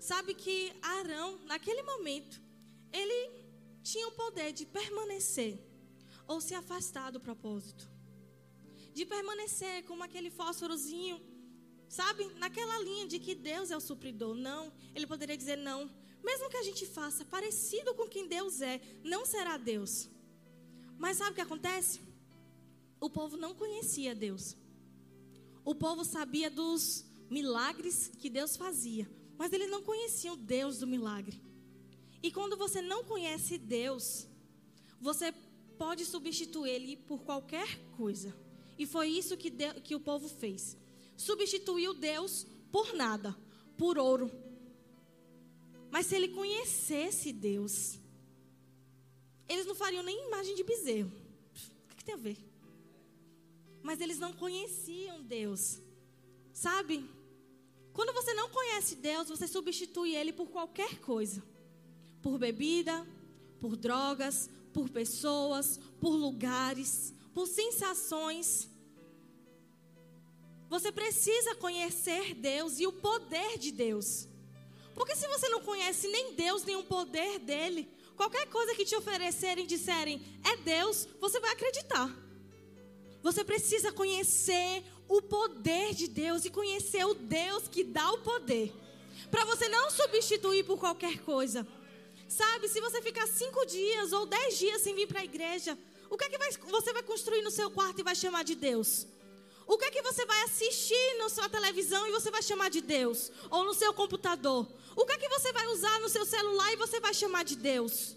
Sabe 0.09 0.31
que 0.43 0.57
Arão, 0.97 1.29
naquele 1.51 1.83
momento, 1.91 2.37
ele 3.01 3.21
tinha 3.91 4.07
o 4.09 4.17
poder 4.23 4.51
de 4.53 4.65
permanecer 4.79 5.55
ou 6.27 6.41
se 6.47 6.55
afastar 6.55 7.09
do 7.13 7.21
propósito. 7.29 7.85
De 8.93 9.05
permanecer 9.15 9.85
como 9.89 10.03
aquele 10.03 10.31
fósforozinho, 10.39 11.17
sabe, 11.99 12.25
naquela 12.45 12.79
linha 12.89 13.07
de 13.13 13.19
que 13.25 13.35
Deus 13.51 13.71
é 13.71 13.77
o 13.77 13.87
supridor. 13.91 14.35
Não, 14.49 14.73
ele 14.95 15.07
poderia 15.13 15.37
dizer 15.43 15.57
não 15.57 15.81
mesmo 16.23 16.49
que 16.49 16.57
a 16.57 16.63
gente 16.63 16.87
faça 16.87 17.25
parecido 17.25 17.95
com 17.95 18.09
quem 18.09 18.29
Deus 18.29 18.61
é, 18.61 18.81
não 19.03 19.27
será 19.27 19.57
Deus. 19.57 20.09
Mas 20.97 21.17
sabe 21.17 21.33
o 21.33 21.35
que 21.35 21.41
acontece? 21.41 22.01
O 23.01 23.11
povo 23.11 23.37
não 23.37 23.55
conhecia 23.55 24.15
Deus. 24.15 24.57
O 25.65 25.75
povo 25.75 26.05
sabia 26.05 26.49
dos 26.49 27.05
milagres 27.29 28.13
que 28.21 28.31
Deus 28.31 28.57
fazia, 28.57 29.09
mas 29.43 29.53
eles 29.53 29.69
não 29.69 29.83
conheciam 29.83 30.37
Deus 30.37 30.79
do 30.79 30.87
milagre. 30.87 31.43
E 32.23 32.31
quando 32.31 32.57
você 32.57 32.81
não 32.81 33.03
conhece 33.03 33.59
Deus, 33.59 34.29
você 35.01 35.33
pode 35.77 36.05
substituir 36.07 36.71
ele 36.71 36.97
por 36.97 37.25
qualquer 37.25 37.77
coisa. 37.97 38.33
E 38.79 38.87
foi 38.87 39.09
isso 39.09 39.37
que, 39.37 39.51
que 39.83 39.97
o 39.97 39.99
povo 39.99 40.29
fez. 40.29 40.77
Substituiu 41.17 41.93
Deus 41.93 42.47
por 42.71 42.95
nada, 42.95 43.37
por 43.77 43.99
ouro, 43.99 44.31
mas 45.91 46.07
se 46.07 46.15
ele 46.15 46.29
conhecesse 46.29 47.33
Deus, 47.33 47.99
eles 49.49 49.67
não 49.67 49.75
fariam 49.75 50.05
nem 50.05 50.25
imagem 50.29 50.55
de 50.55 50.63
bezerro. 50.63 51.11
O 51.85 51.89
que, 51.89 51.97
que 51.97 52.05
tem 52.05 52.15
a 52.15 52.17
ver? 52.29 52.39
Mas 53.83 54.01
eles 54.01 54.21
não 54.21 54.33
conheciam 54.33 55.21
Deus. 55.21 55.81
Sabe? 56.53 57.05
Quando 57.93 58.13
você 58.13 58.33
não 58.35 58.49
conhece 58.49 58.97
Deus, 58.97 59.29
você 59.29 59.47
substitui 59.47 60.15
ele 60.15 60.33
por 60.33 60.49
qualquer 60.49 60.99
coisa. 61.01 61.43
Por 62.23 62.39
bebida, 62.39 63.07
por 63.61 63.77
drogas, 63.77 64.49
por 64.73 64.89
pessoas, 64.89 65.79
por 66.01 66.15
lugares, 66.15 67.13
por 67.35 67.47
sensações. 67.47 68.69
Você 70.69 70.91
precisa 70.91 71.55
conhecer 71.57 72.35
Deus 72.35 72.81
e 72.81 72.87
o 72.87 72.93
poder 72.93 73.59
de 73.59 73.71
Deus. 73.71 74.27
Porque 74.95 75.15
se 75.15 75.27
você 75.29 75.49
não 75.49 75.61
conhece 75.61 76.09
nem 76.09 76.35
Deus, 76.35 76.65
nem 76.65 76.77
o 76.77 76.85
poder 76.85 77.39
dele, 77.39 77.89
qualquer 78.17 78.47
coisa 78.49 78.75
que 78.75 78.85
te 78.85 78.97
oferecerem, 78.97 79.67
disserem 79.67 80.23
é 80.45 80.57
Deus, 80.57 81.07
você 81.21 81.39
vai 81.41 81.53
acreditar. 81.53 82.11
Você 83.23 83.45
precisa 83.45 83.93
conhecer 83.93 84.83
o 85.17 85.21
poder 85.21 85.95
de 85.95 86.09
Deus 86.09 86.47
e 86.47 86.51
conhecer 86.51 87.05
o 87.05 87.13
Deus 87.13 87.69
que 87.69 87.85
dá 87.85 88.11
o 88.13 88.19
poder. 88.19 88.73
Para 89.31 89.45
você 89.45 89.69
não 89.69 89.91
substituir 89.91 90.65
por 90.65 90.79
qualquer 90.79 91.19
coisa. 91.19 91.67
Sabe, 92.27 92.67
se 92.67 92.81
você 92.81 93.03
ficar 93.03 93.27
cinco 93.27 93.67
dias 93.67 94.11
ou 94.13 94.25
dez 94.25 94.59
dias 94.59 94.81
sem 94.81 94.95
vir 94.95 95.07
para 95.07 95.21
a 95.21 95.25
igreja, 95.25 95.77
o 96.09 96.17
que 96.17 96.25
é 96.25 96.31
que 96.31 96.39
vai, 96.39 96.51
você 96.51 96.95
vai 96.95 97.03
construir 97.03 97.43
no 97.43 97.51
seu 97.51 97.71
quarto 97.71 98.01
e 98.01 98.03
vai 98.03 98.15
chamar 98.15 98.43
de 98.43 98.55
Deus? 98.55 99.07
O 99.67 99.77
que 99.77 99.85
é 99.85 99.91
que 99.91 100.01
você 100.01 100.25
vai 100.25 100.43
assistir 100.45 101.19
na 101.19 101.29
sua 101.29 101.47
televisão 101.47 102.07
e 102.07 102.11
você 102.11 102.31
vai 102.31 102.43
chamar 102.43 102.71
de 102.71 102.81
Deus? 102.81 103.31
Ou 103.51 103.65
no 103.65 103.75
seu 103.75 103.93
computador? 103.93 104.67
O 104.97 105.05
que 105.05 105.13
é 105.13 105.19
que 105.19 105.29
você 105.29 105.53
vai 105.53 105.67
usar 105.69 106.01
no 106.01 106.09
seu 106.09 106.25
celular 106.25 106.73
e 106.73 106.77
você 106.77 107.01
vai 107.01 107.13
chamar 107.13 107.45
de 107.45 107.57
Deus? 107.57 108.17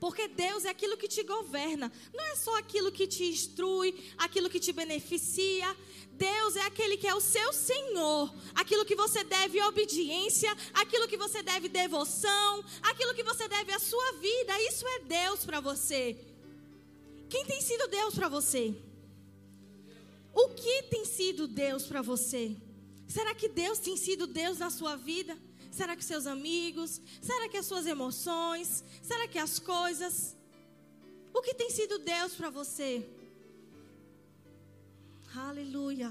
Porque 0.00 0.28
Deus 0.28 0.64
é 0.64 0.70
aquilo 0.70 0.96
que 0.96 1.08
te 1.08 1.22
governa, 1.24 1.90
não 2.14 2.24
é 2.24 2.36
só 2.36 2.56
aquilo 2.56 2.92
que 2.92 3.06
te 3.06 3.24
instrui, 3.24 3.94
aquilo 4.16 4.48
que 4.48 4.60
te 4.60 4.72
beneficia. 4.72 5.76
Deus 6.12 6.56
é 6.56 6.62
aquele 6.62 6.96
que 6.96 7.06
é 7.06 7.14
o 7.14 7.20
seu 7.20 7.52
Senhor, 7.52 8.32
aquilo 8.54 8.84
que 8.84 8.94
você 8.94 9.22
deve 9.24 9.60
obediência, 9.62 10.50
aquilo 10.74 11.08
que 11.08 11.16
você 11.16 11.42
deve 11.42 11.68
devoção, 11.68 12.64
aquilo 12.82 13.14
que 13.14 13.22
você 13.22 13.48
deve 13.48 13.72
a 13.72 13.78
sua 13.78 14.12
vida. 14.12 14.60
Isso 14.62 14.86
é 14.86 15.00
Deus 15.00 15.44
para 15.44 15.60
você. 15.60 16.16
Quem 17.28 17.44
tem 17.44 17.60
sido 17.60 17.88
Deus 17.88 18.14
para 18.14 18.28
você? 18.28 18.74
O 20.32 20.48
que 20.50 20.82
tem 20.84 21.04
sido 21.04 21.46
Deus 21.48 21.84
para 21.84 22.02
você? 22.02 22.56
Será 23.08 23.34
que 23.34 23.48
Deus 23.48 23.78
tem 23.78 23.96
sido 23.96 24.26
Deus 24.26 24.58
na 24.58 24.70
sua 24.70 24.96
vida? 24.96 25.36
Será 25.78 25.94
que 25.98 26.04
seus 26.04 26.26
amigos? 26.26 26.90
Será 27.28 27.48
que 27.48 27.58
as 27.62 27.66
suas 27.70 27.86
emoções? 27.94 28.84
Será 29.10 29.24
que 29.32 29.38
as 29.46 29.54
coisas? 29.58 30.14
O 31.32 31.40
que 31.46 31.54
tem 31.60 31.70
sido 31.70 31.98
Deus 31.98 32.34
para 32.34 32.50
você? 32.50 32.90
Aleluia. 35.46 36.10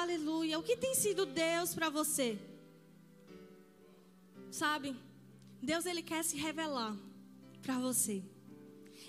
Aleluia. 0.00 0.58
O 0.58 0.62
que 0.68 0.76
tem 0.84 0.94
sido 0.94 1.26
Deus 1.26 1.74
para 1.74 1.88
você? 1.98 2.38
Sabe? 4.50 4.96
Deus 5.70 5.84
ele 5.84 6.02
quer 6.10 6.22
se 6.24 6.36
revelar 6.36 6.96
para 7.62 7.78
você. 7.78 8.22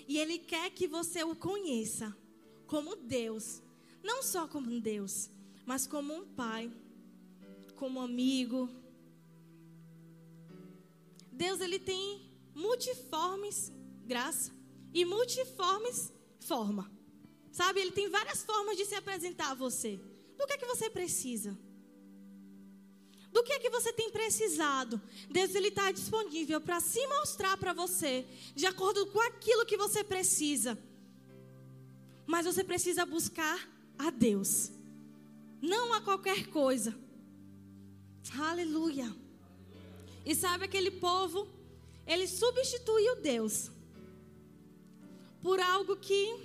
E 0.06 0.18
ele 0.18 0.38
quer 0.38 0.70
que 0.70 0.86
você 0.86 1.22
o 1.24 1.34
conheça 1.34 2.14
como 2.66 2.94
Deus 2.96 3.62
não 4.02 4.22
só 4.22 4.46
como 4.46 4.80
Deus, 4.80 5.30
mas 5.66 5.86
como 5.86 6.14
um 6.14 6.24
pai, 6.24 6.70
como 7.76 8.00
amigo. 8.00 8.68
Deus 11.42 11.58
ele 11.62 11.78
tem 11.78 12.04
multiformes 12.54 13.72
graça 14.04 14.52
e 14.92 15.06
multiformes 15.06 16.12
forma. 16.40 16.84
Sabe, 17.50 17.80
ele 17.80 17.92
tem 17.92 18.10
várias 18.10 18.42
formas 18.42 18.76
de 18.76 18.84
se 18.84 18.94
apresentar 18.94 19.50
a 19.52 19.54
você. 19.54 19.98
Do 20.36 20.46
que 20.46 20.52
é 20.52 20.58
que 20.58 20.66
você 20.66 20.90
precisa? 20.90 21.58
Do 23.32 23.42
que 23.42 23.54
é 23.54 23.58
que 23.58 23.70
você 23.70 23.90
tem 23.90 24.10
precisado? 24.10 25.00
Deus 25.30 25.54
ele 25.54 25.68
está 25.68 25.90
disponível 25.90 26.60
para 26.60 26.78
se 26.78 27.06
mostrar 27.06 27.56
para 27.56 27.72
você, 27.72 28.26
de 28.54 28.66
acordo 28.66 29.06
com 29.06 29.20
aquilo 29.20 29.64
que 29.64 29.78
você 29.78 30.04
precisa. 30.04 30.78
Mas 32.26 32.44
você 32.44 32.62
precisa 32.62 33.06
buscar 33.06 33.58
a 33.98 34.10
Deus. 34.10 34.70
não 35.62 35.94
a 35.94 36.00
qualquer 36.02 36.48
coisa. 36.48 36.94
Aleluia. 38.38 39.19
E 40.24 40.34
sabe 40.34 40.64
aquele 40.64 40.90
povo, 40.90 41.48
ele 42.06 42.26
substituiu 42.26 43.20
Deus 43.22 43.70
por 45.42 45.60
algo 45.60 45.96
que 45.96 46.36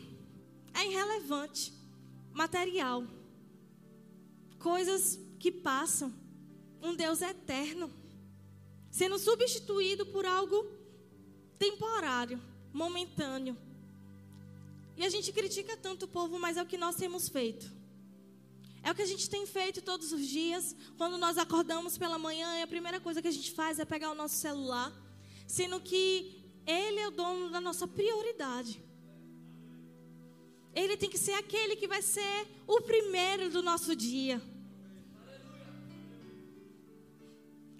é 0.74 0.86
irrelevante, 0.86 1.74
material. 2.34 3.06
Coisas 4.60 5.20
que 5.40 5.52
passam. 5.52 6.14
Um 6.82 6.96
Deus 6.96 7.22
eterno 7.22 7.92
sendo 8.96 9.20
substituído 9.20 10.06
por 10.06 10.26
algo 10.26 10.66
temporário, 11.60 12.42
momentâneo. 12.72 13.58
E 14.96 15.04
a 15.04 15.10
gente 15.10 15.34
critica 15.34 15.76
tanto 15.76 16.06
o 16.06 16.08
povo, 16.08 16.40
mas 16.40 16.56
é 16.56 16.64
o 16.64 16.66
que 16.66 16.78
nós 16.78 16.96
temos 16.96 17.28
feito. 17.28 17.70
É 18.86 18.92
o 18.92 18.96
que 18.98 19.02
a 19.02 19.12
gente 19.12 19.28
tem 19.28 19.44
feito 19.48 19.82
todos 19.82 20.12
os 20.16 20.24
dias. 20.28 20.76
Quando 20.96 21.18
nós 21.18 21.40
acordamos 21.40 21.98
pela 21.98 22.20
manhã, 22.20 22.48
a 22.64 22.68
primeira 22.68 23.00
coisa 23.06 23.20
que 23.20 23.28
a 23.28 23.38
gente 23.38 23.52
faz 23.60 23.80
é 23.80 23.86
pegar 23.94 24.12
o 24.12 24.20
nosso 24.22 24.36
celular, 24.36 24.90
sendo 25.48 25.80
que 25.80 26.06
ele 26.68 27.00
é 27.00 27.08
o 27.08 27.16
dono 27.20 27.50
da 27.50 27.60
nossa 27.60 27.88
prioridade. 27.88 28.74
Ele 30.82 30.96
tem 30.96 31.10
que 31.10 31.18
ser 31.18 31.34
aquele 31.34 31.76
que 31.76 31.88
vai 31.88 32.04
ser 32.04 32.48
o 32.68 32.80
primeiro 32.82 33.50
do 33.50 33.64
nosso 33.64 33.96
dia. 33.96 34.40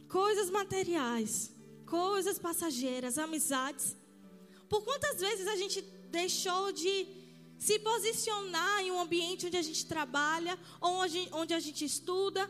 Coisas 0.10 0.50
materiais, 0.50 1.54
coisas 1.86 2.40
passageiras, 2.40 3.20
amizades. 3.20 3.96
Por 4.68 4.84
quantas 4.84 5.20
vezes 5.20 5.46
a 5.46 5.56
gente 5.56 5.82
deixou 6.20 6.72
de 6.72 7.25
se 7.66 7.76
posicionar 7.80 8.76
em 8.84 8.92
um 8.92 9.00
ambiente 9.06 9.48
onde 9.48 9.58
a 9.58 9.68
gente 9.70 9.84
trabalha, 9.94 10.54
ou 10.80 10.92
onde 11.42 11.54
a 11.54 11.62
gente 11.66 11.84
estuda, 11.92 12.44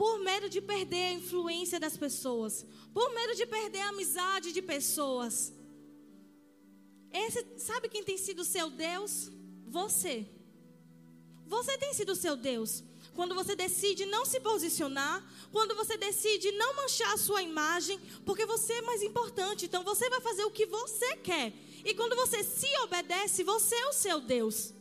por 0.00 0.14
medo 0.28 0.46
de 0.54 0.60
perder 0.72 1.04
a 1.06 1.16
influência 1.20 1.78
das 1.84 1.96
pessoas, 2.04 2.52
por 2.96 3.08
medo 3.18 3.34
de 3.40 3.46
perder 3.56 3.82
a 3.84 3.90
amizade 3.94 4.52
de 4.56 4.62
pessoas. 4.74 5.34
Esse, 7.24 7.40
sabe 7.68 7.88
quem 7.88 8.04
tem 8.10 8.18
sido 8.26 8.44
seu 8.44 8.68
Deus? 8.70 9.12
Você. 9.78 10.14
Você 11.54 11.74
tem 11.78 11.92
sido 11.98 12.14
seu 12.24 12.36
Deus. 12.36 12.70
Quando 13.18 13.34
você 13.34 13.54
decide 13.64 14.04
não 14.06 14.24
se 14.32 14.38
posicionar, 14.40 15.16
quando 15.54 15.74
você 15.74 15.96
decide 15.96 16.52
não 16.52 16.76
manchar 16.80 17.12
a 17.14 17.22
sua 17.26 17.42
imagem, 17.42 17.98
porque 18.24 18.46
você 18.46 18.74
é 18.74 18.82
mais 18.82 19.02
importante, 19.02 19.64
então 19.66 19.82
você 19.90 20.08
vai 20.14 20.20
fazer 20.20 20.44
o 20.44 20.54
que 20.58 20.66
você 20.66 21.16
quer. 21.16 21.52
E 21.84 21.94
quando 21.94 22.16
você 22.16 22.42
se 22.44 22.68
obedece, 22.84 23.42
você 23.42 23.74
é 23.74 23.86
o 23.86 23.92
seu 23.92 24.20
Deus. 24.20 24.72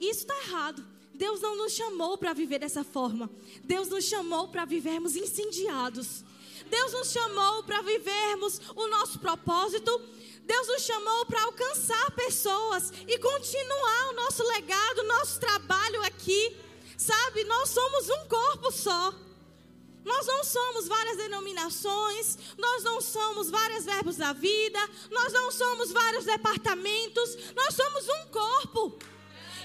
Isso 0.00 0.20
está 0.20 0.36
errado. 0.44 0.84
Deus 1.14 1.40
não 1.40 1.56
nos 1.56 1.72
chamou 1.72 2.16
para 2.18 2.32
viver 2.32 2.58
dessa 2.58 2.82
forma. 2.82 3.30
Deus 3.62 3.88
nos 3.88 4.04
chamou 4.04 4.48
para 4.48 4.64
vivermos 4.64 5.14
incendiados. 5.14 6.24
Deus 6.68 6.92
nos 6.92 7.12
chamou 7.12 7.62
para 7.64 7.82
vivermos 7.82 8.60
o 8.74 8.88
nosso 8.88 9.18
propósito. 9.18 10.00
Deus 10.42 10.66
nos 10.66 10.82
chamou 10.82 11.26
para 11.26 11.44
alcançar 11.44 12.10
pessoas 12.12 12.92
e 13.06 13.18
continuar 13.18 14.10
o 14.10 14.14
nosso 14.14 14.42
legado, 14.42 15.02
nosso 15.04 15.38
trabalho 15.38 16.02
aqui. 16.02 16.56
Sabe, 16.96 17.44
nós 17.44 17.68
somos 17.68 18.08
um 18.08 18.28
corpo 18.28 18.72
só. 18.72 19.14
Nós 20.04 20.26
não 20.26 20.42
somos 20.42 20.88
várias 20.88 21.16
denominações, 21.16 22.38
nós 22.58 22.82
não 22.82 23.00
somos 23.00 23.50
vários 23.50 23.84
verbos 23.84 24.16
da 24.16 24.32
vida, 24.32 24.78
nós 25.10 25.32
não 25.32 25.50
somos 25.50 25.92
vários 25.92 26.24
departamentos, 26.24 27.36
nós 27.54 27.74
somos 27.74 28.08
um 28.08 28.26
corpo. 28.30 28.98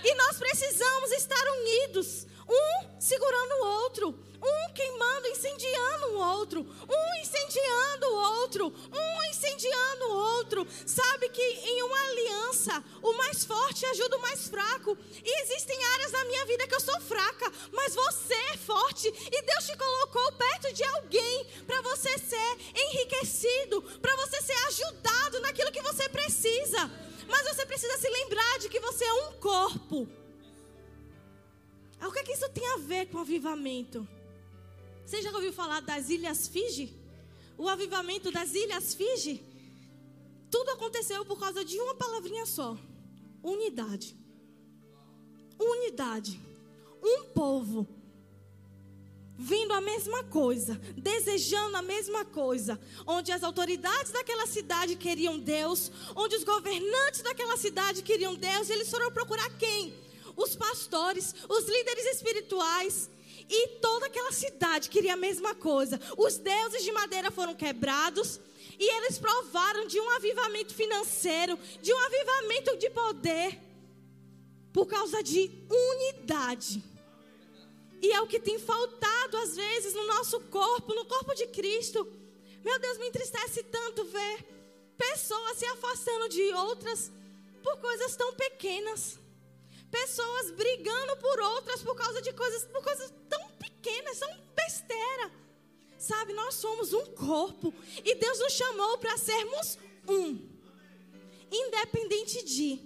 E 0.03 0.15
nós 0.15 0.37
precisamos 0.37 1.11
estar 1.11 1.43
unidos, 1.59 2.27
um 2.47 2.99
segurando 2.99 3.51
o 3.53 3.65
outro, 3.83 4.19
um 4.41 4.73
queimando, 4.73 5.27
incendiando 5.27 6.07
o 6.07 6.19
outro, 6.19 6.61
um 6.61 7.21
incendiando 7.21 8.07
o 8.07 8.15
outro, 8.41 8.67
um 8.67 9.29
incendiando 9.29 10.05
o 10.05 10.15
outro. 10.37 10.67
Sabe 10.85 11.29
que 11.29 11.41
em 11.41 11.81
uma 11.83 11.99
aliança, 12.09 12.83
o 13.01 13.13
mais 13.13 13.43
forte 13.43 13.85
ajuda 13.85 14.17
o 14.17 14.21
mais 14.21 14.47
fraco. 14.47 14.97
E 15.23 15.41
existem 15.41 15.83
áreas 15.93 16.11
na 16.11 16.25
minha 16.25 16.45
vida 16.45 16.67
que 16.67 16.75
eu 16.75 16.79
sou 16.79 16.99
fraca, 17.01 17.51
mas 17.71 17.95
você 17.95 18.33
é 18.53 18.57
forte 18.57 19.07
e 19.07 19.41
Deus 19.41 19.65
te 19.65 19.75
colocou 19.75 20.31
perto 20.33 20.73
de 20.73 20.83
alguém 20.83 21.45
para 21.65 21.81
você 21.81 22.17
ser 22.17 22.57
enriquecido, 22.75 23.81
para 24.01 24.15
você 24.17 24.41
ser 24.41 24.57
ajudado 24.67 25.39
naquilo 25.41 25.71
que 25.71 25.81
você 25.81 26.07
precisa. 26.09 26.89
Mas 27.27 27.45
você 27.47 27.65
precisa 27.65 27.97
se 27.97 28.09
lembrar 28.09 28.59
de 28.59 28.69
que 28.69 28.79
você 28.79 29.03
é 29.03 29.13
um 29.13 29.33
corpo. 29.33 30.07
O 32.01 32.11
que, 32.11 32.19
é 32.19 32.23
que 32.23 32.31
isso 32.31 32.47
tem 32.49 32.65
a 32.69 32.77
ver 32.77 33.07
com 33.07 33.19
avivamento? 33.19 34.07
Você 35.07 35.21
já 35.21 35.31
ouviu 35.31 35.53
falar 35.53 35.79
das 35.79 36.09
Ilhas 36.09 36.49
Fiji? 36.49 36.93
O 37.57 37.69
avivamento 37.69 38.29
das 38.29 38.53
Ilhas 38.53 38.93
Fiji? 38.93 39.41
Tudo 40.51 40.71
aconteceu 40.71 41.23
por 41.23 41.39
causa 41.39 41.63
de 41.63 41.79
uma 41.79 41.95
palavrinha 41.95 42.45
só: 42.45 42.77
unidade. 43.41 44.17
Unidade. 45.57 46.37
Um 47.01 47.23
povo 47.33 47.87
vendo 49.37 49.71
a 49.71 49.79
mesma 49.79 50.25
coisa, 50.25 50.75
desejando 50.97 51.77
a 51.77 51.81
mesma 51.81 52.25
coisa, 52.25 52.77
onde 53.05 53.31
as 53.31 53.43
autoridades 53.43 54.11
daquela 54.11 54.45
cidade 54.45 54.97
queriam 54.97 55.39
Deus, 55.39 55.89
onde 56.17 56.35
os 56.35 56.43
governantes 56.43 57.21
daquela 57.21 57.55
cidade 57.55 58.01
queriam 58.01 58.35
Deus, 58.35 58.69
eles 58.69 58.89
foram 58.89 59.09
procurar 59.09 59.49
quem? 59.57 59.93
Os 60.35 60.53
pastores, 60.53 61.33
os 61.47 61.65
líderes 61.65 62.07
espirituais. 62.07 63.09
E 63.49 63.67
toda 63.79 64.07
aquela 64.07 64.31
cidade 64.31 64.89
queria 64.89 65.13
a 65.13 65.17
mesma 65.17 65.55
coisa. 65.55 65.99
Os 66.17 66.37
deuses 66.37 66.83
de 66.83 66.91
madeira 66.91 67.31
foram 67.31 67.55
quebrados. 67.55 68.39
E 68.79 68.95
eles 68.97 69.17
provaram 69.17 69.87
de 69.87 69.99
um 69.99 70.09
avivamento 70.11 70.73
financeiro, 70.73 71.57
de 71.81 71.91
um 71.91 71.97
avivamento 71.97 72.77
de 72.77 72.89
poder, 72.91 73.59
por 74.71 74.85
causa 74.85 75.23
de 75.23 75.49
unidade. 75.69 76.83
E 78.01 78.11
é 78.11 78.21
o 78.21 78.27
que 78.27 78.39
tem 78.39 78.59
faltado 78.59 79.37
às 79.37 79.55
vezes 79.55 79.95
no 79.95 80.05
nosso 80.05 80.39
corpo, 80.41 80.93
no 80.93 81.05
corpo 81.05 81.33
de 81.33 81.47
Cristo. 81.47 82.07
Meu 82.63 82.77
Deus, 82.77 82.99
me 82.99 83.07
entristece 83.07 83.63
tanto 83.63 84.05
ver 84.05 84.45
pessoas 84.95 85.57
se 85.57 85.65
afastando 85.65 86.29
de 86.29 86.53
outras 86.53 87.11
por 87.63 87.77
coisas 87.77 88.15
tão 88.15 88.33
pequenas 88.33 89.17
pessoas 89.91 90.51
brigando 90.51 91.17
por 91.17 91.39
outras 91.39 91.81
por 91.81 91.95
causa 91.95 92.21
de 92.21 92.33
coisas, 92.33 92.63
por 92.65 92.83
coisas 92.83 93.13
tão 93.29 93.49
pequenas, 93.51 94.17
são 94.17 94.29
besteira. 94.55 95.31
Sabe, 95.97 96.33
nós 96.33 96.55
somos 96.55 96.93
um 96.93 97.05
corpo 97.07 97.73
e 98.03 98.15
Deus 98.15 98.39
nos 98.39 98.53
chamou 98.53 98.97
para 98.97 99.17
sermos 99.17 99.77
um. 100.07 100.47
Independente 101.51 102.43
de 102.43 102.79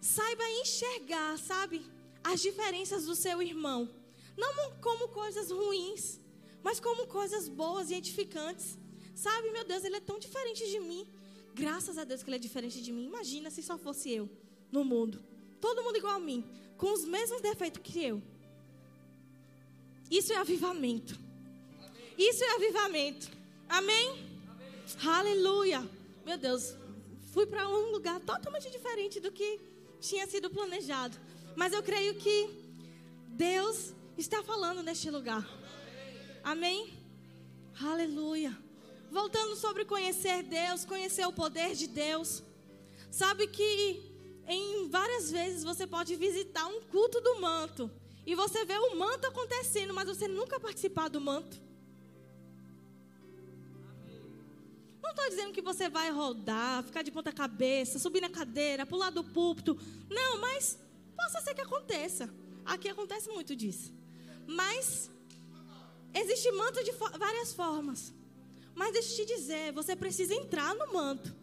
saiba 0.00 0.48
enxergar, 0.62 1.38
sabe, 1.38 1.84
as 2.22 2.40
diferenças 2.40 3.04
do 3.06 3.14
seu 3.14 3.42
irmão, 3.42 3.88
não 4.36 4.72
como 4.80 5.08
coisas 5.08 5.50
ruins, 5.50 6.20
mas 6.62 6.80
como 6.80 7.06
coisas 7.06 7.48
boas 7.48 7.90
e 7.90 7.94
edificantes. 7.94 8.78
Sabe, 9.14 9.50
meu 9.50 9.64
Deus, 9.64 9.84
ele 9.84 9.96
é 9.96 10.00
tão 10.00 10.18
diferente 10.18 10.68
de 10.68 10.80
mim. 10.80 11.06
Graças 11.54 11.98
a 11.98 12.04
Deus 12.04 12.22
que 12.22 12.28
ele 12.28 12.36
é 12.36 12.40
diferente 12.40 12.82
de 12.82 12.92
mim. 12.92 13.04
Imagina 13.04 13.50
se 13.50 13.62
só 13.62 13.78
fosse 13.78 14.10
eu 14.10 14.28
no 14.72 14.84
mundo 14.84 15.22
todo 15.64 15.82
mundo 15.82 15.96
igual 15.96 16.16
a 16.16 16.20
mim, 16.20 16.44
com 16.76 16.92
os 16.92 17.06
mesmos 17.06 17.40
defeitos 17.40 17.80
que 17.82 18.04
eu. 18.04 18.22
Isso 20.10 20.30
é 20.30 20.36
avivamento. 20.36 21.18
Isso 22.18 22.44
é 22.44 22.50
avivamento. 22.56 23.30
Amém? 23.66 24.10
Amém. 24.46 25.16
Aleluia. 25.16 25.80
Meu 26.26 26.36
Deus, 26.36 26.76
fui 27.32 27.46
para 27.46 27.66
um 27.66 27.92
lugar 27.92 28.20
totalmente 28.20 28.68
diferente 28.70 29.20
do 29.20 29.32
que 29.32 29.58
tinha 30.02 30.26
sido 30.26 30.50
planejado. 30.50 31.16
Mas 31.56 31.72
eu 31.72 31.82
creio 31.82 32.14
que 32.16 32.36
Deus 33.28 33.94
está 34.18 34.42
falando 34.42 34.82
neste 34.82 35.10
lugar. 35.10 35.48
Amém? 36.42 36.92
Aleluia. 37.80 38.54
Voltando 39.10 39.56
sobre 39.56 39.86
conhecer 39.86 40.42
Deus, 40.42 40.84
conhecer 40.84 41.26
o 41.26 41.32
poder 41.32 41.74
de 41.74 41.86
Deus. 41.86 42.42
Sabe 43.10 43.46
que 43.46 44.13
em 44.46 44.88
várias 44.88 45.30
vezes 45.30 45.64
você 45.64 45.86
pode 45.86 46.16
visitar 46.16 46.66
um 46.66 46.80
culto 46.82 47.20
do 47.20 47.40
manto 47.40 47.90
e 48.26 48.34
você 48.34 48.64
vê 48.64 48.76
o 48.76 48.96
manto 48.96 49.26
acontecendo, 49.26 49.92
mas 49.94 50.08
você 50.08 50.26
nunca 50.28 50.58
participar 50.60 51.08
do 51.08 51.20
manto. 51.20 51.62
Não 55.02 55.10
estou 55.10 55.28
dizendo 55.28 55.52
que 55.52 55.60
você 55.60 55.88
vai 55.88 56.10
rodar, 56.10 56.82
ficar 56.82 57.02
de 57.02 57.10
ponta 57.10 57.30
cabeça, 57.30 57.98
subir 57.98 58.22
na 58.22 58.30
cadeira, 58.30 58.86
pular 58.86 59.10
do 59.10 59.22
púlpito. 59.22 59.78
Não, 60.08 60.40
mas 60.40 60.78
possa 61.14 61.40
ser 61.42 61.54
que 61.54 61.60
aconteça. 61.60 62.32
Aqui 62.64 62.88
acontece 62.88 63.28
muito 63.28 63.54
disso. 63.54 63.92
Mas 64.46 65.10
existe 66.14 66.50
manto 66.52 66.82
de 66.82 66.92
várias 67.18 67.52
formas. 67.52 68.12
Mas 68.74 68.92
deixa 68.92 69.12
eu 69.12 69.26
te 69.26 69.34
dizer, 69.36 69.72
você 69.72 69.94
precisa 69.94 70.34
entrar 70.34 70.74
no 70.74 70.92
manto. 70.92 71.34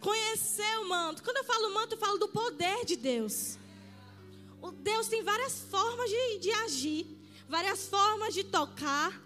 Conhecer 0.00 0.78
o 0.80 0.88
manto. 0.88 1.22
Quando 1.22 1.38
eu 1.38 1.44
falo 1.44 1.74
manto, 1.74 1.94
eu 1.94 1.98
falo 1.98 2.18
do 2.18 2.28
poder 2.28 2.84
de 2.84 2.96
Deus. 2.96 3.58
Deus 4.80 5.08
tem 5.08 5.22
várias 5.22 5.60
formas 5.60 6.08
de, 6.10 6.38
de 6.38 6.52
agir, 6.52 7.06
várias 7.48 7.86
formas 7.86 8.34
de 8.34 8.44
tocar. 8.44 9.20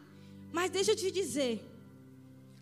Mas 0.50 0.70
deixa 0.70 0.92
eu 0.92 0.96
te 0.96 1.10
dizer, 1.10 1.64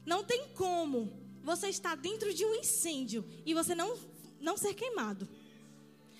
não 0.07 0.23
tem 0.23 0.49
como 0.55 1.13
você 1.43 1.69
estar 1.69 1.97
dentro 1.97 2.33
de 2.33 2.45
um 2.45 2.55
incêndio 2.55 3.25
e 3.45 3.55
você 3.55 3.75
não, 3.75 3.99
não 4.41 4.57
ser 4.57 4.75
queimado. 4.75 5.29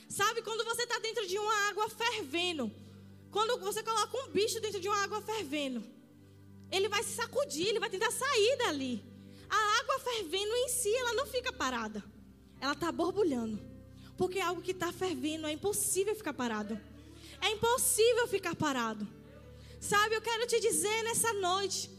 Sabe 0.09 0.43
quando 0.43 0.65
você 0.65 0.83
está 0.83 0.99
dentro 0.99 1.27
de 1.27 1.39
uma 1.39 1.69
água 1.69 1.89
fervendo? 1.89 2.71
Quando 3.31 3.61
você 3.61 3.83
coloca 3.83 4.17
um 4.19 4.31
bicho 4.31 4.61
dentro 4.61 4.81
de 4.81 4.89
uma 4.89 5.03
água 5.05 5.23
fervendo, 5.23 5.85
ele 6.71 6.89
vai 6.89 7.03
se 7.03 7.15
sacudir, 7.15 7.69
ele 7.69 7.79
vai 7.79 7.89
tentar 7.89 8.11
sair 8.11 8.57
dali. 8.59 9.10
Água 9.91 9.99
fervendo 9.99 10.55
em 10.55 10.69
si, 10.69 10.95
ela 10.95 11.15
não 11.15 11.27
fica 11.27 11.53
parada. 11.53 12.03
Ela 12.61 12.75
está 12.75 12.93
borbulhando. 12.93 13.61
Porque 14.17 14.39
algo 14.39 14.63
que 14.63 14.71
está 14.71 14.93
fervendo, 14.93 15.47
é 15.47 15.53
impossível 15.53 16.15
ficar 16.15 16.33
parado. 16.33 16.81
É 17.41 17.51
impossível 17.51 18.29
ficar 18.29 18.55
parado. 18.55 19.07
Sabe, 19.81 20.15
eu 20.15 20.21
quero 20.21 20.47
te 20.47 20.61
dizer 20.61 21.03
nessa 21.03 21.33
noite: 21.33 21.91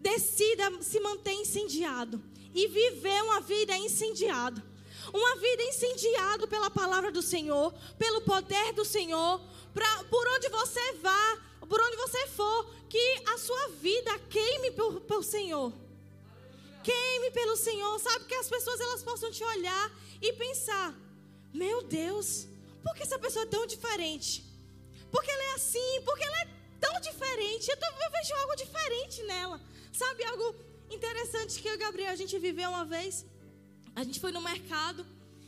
decida 0.00 0.82
se 0.82 0.98
manter 1.00 1.32
incendiado 1.32 2.22
e 2.54 2.66
viver 2.66 3.22
uma 3.24 3.40
vida 3.40 3.76
incendiada. 3.76 4.64
Uma 5.12 5.36
vida 5.36 5.62
incendiada 5.64 6.46
pela 6.46 6.70
palavra 6.70 7.12
do 7.12 7.20
Senhor, 7.20 7.74
pelo 7.98 8.22
poder 8.22 8.72
do 8.72 8.86
Senhor, 8.86 9.38
pra, 9.74 10.04
por 10.04 10.26
onde 10.28 10.48
você 10.48 10.92
vá, 10.94 11.38
por 11.68 11.78
onde 11.78 11.96
você 11.96 12.26
for, 12.28 12.70
que 12.88 13.22
a 13.26 13.36
sua 13.36 13.68
vida 13.68 14.18
queime 14.30 14.70
pelo 14.70 15.22
Senhor. 15.22 15.83
Queime 16.88 17.30
pelo 17.38 17.56
Senhor, 17.56 17.98
sabe? 17.98 18.26
Que 18.26 18.34
as 18.42 18.48
pessoas 18.54 18.80
elas 18.80 19.02
possam 19.02 19.30
te 19.36 19.42
olhar 19.52 19.86
e 20.20 20.32
pensar: 20.44 20.88
meu 21.52 21.82
Deus, 21.82 22.46
por 22.82 22.94
que 22.94 23.02
essa 23.02 23.18
pessoa 23.18 23.44
é 23.44 23.52
tão 23.56 23.66
diferente? 23.74 24.44
Porque 25.10 25.30
ela 25.30 25.44
é 25.50 25.54
assim, 25.54 25.92
porque 26.04 26.24
ela 26.24 26.40
é 26.42 26.48
tão 26.84 27.00
diferente. 27.00 27.70
Eu, 27.70 27.78
tô, 27.82 27.86
eu 27.86 28.10
vejo 28.16 28.34
algo 28.42 28.56
diferente 28.64 29.22
nela. 29.22 29.60
Sabe 29.92 30.24
algo 30.24 30.54
interessante 30.90 31.60
que 31.60 31.68
eu 31.68 31.74
e 31.74 31.82
Gabriel 31.84 32.12
a 32.12 32.20
gente 32.22 32.38
viveu 32.38 32.68
uma 32.70 32.84
vez? 32.84 33.24
A 33.94 34.02
gente 34.04 34.18
foi 34.20 34.32
no 34.32 34.40
mercado 34.40 35.06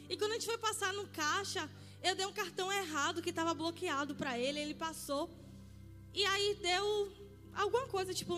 e 0.09 0.17
quando 0.17 0.33
a 0.33 0.35
gente 0.35 0.47
foi 0.47 0.59
passar 0.59 0.93
no 0.93 1.07
caixa, 1.09 1.69
eu 2.03 2.15
dei 2.15 2.27
um 2.27 2.33
cartão 2.33 2.73
errado 2.73 3.21
que 3.21 3.31
estava 3.31 3.53
bloqueado 3.53 4.15
para 4.15 4.39
ele, 4.39 4.61
ele 4.61 4.75
passou. 4.75 5.29
E 6.15 6.25
aí 6.25 6.59
deu 6.63 7.13
alguma 7.53 7.87
coisa, 7.89 8.15
tipo, 8.15 8.35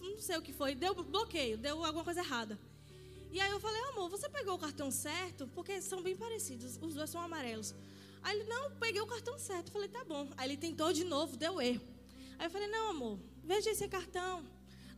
não, 0.00 0.18
sei 0.18 0.36
o 0.36 0.42
que 0.42 0.52
foi, 0.52 0.74
deu 0.74 0.94
bloqueio, 0.94 1.56
deu 1.56 1.84
alguma 1.84 2.04
coisa 2.04 2.20
errada. 2.20 2.58
E 3.30 3.40
aí 3.40 3.50
eu 3.50 3.60
falei, 3.60 3.80
amor, 3.90 4.08
você 4.08 4.28
pegou 4.28 4.54
o 4.54 4.58
cartão 4.58 4.90
certo? 4.90 5.46
Porque 5.54 5.80
são 5.82 6.02
bem 6.02 6.16
parecidos, 6.16 6.78
os 6.80 6.94
dois 6.94 7.10
são 7.10 7.20
amarelos. 7.20 7.74
Aí 8.22 8.38
ele, 8.38 8.48
não, 8.48 8.70
peguei 8.72 9.00
o 9.00 9.06
cartão 9.06 9.38
certo. 9.38 9.68
Eu 9.68 9.72
falei, 9.72 9.88
tá 9.88 10.04
bom. 10.04 10.28
Aí 10.36 10.48
ele 10.48 10.56
tentou 10.56 10.92
de 10.92 11.04
novo, 11.04 11.36
deu 11.36 11.60
erro. 11.60 11.86
Aí 12.38 12.46
eu 12.46 12.50
falei, 12.50 12.68
não, 12.68 12.90
amor, 12.90 13.18
veja 13.44 13.70
esse 13.70 13.86
cartão. 13.88 14.44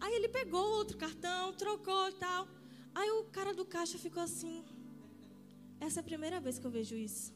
Aí 0.01 0.15
ele 0.15 0.29
pegou 0.29 0.65
outro 0.79 0.97
cartão, 0.97 1.53
trocou 1.53 2.09
e 2.09 2.13
tal. 2.13 2.49
Aí 2.95 3.11
o 3.11 3.25
cara 3.25 3.53
do 3.53 3.65
caixa 3.65 3.99
ficou 3.99 4.23
assim. 4.23 4.65
Essa 5.79 6.01
é 6.01 6.03
a 6.03 6.05
primeira 6.05 6.41
vez 6.41 6.59
que 6.59 6.67
eu 6.67 6.71
vejo 6.71 6.95
isso. 6.95 7.33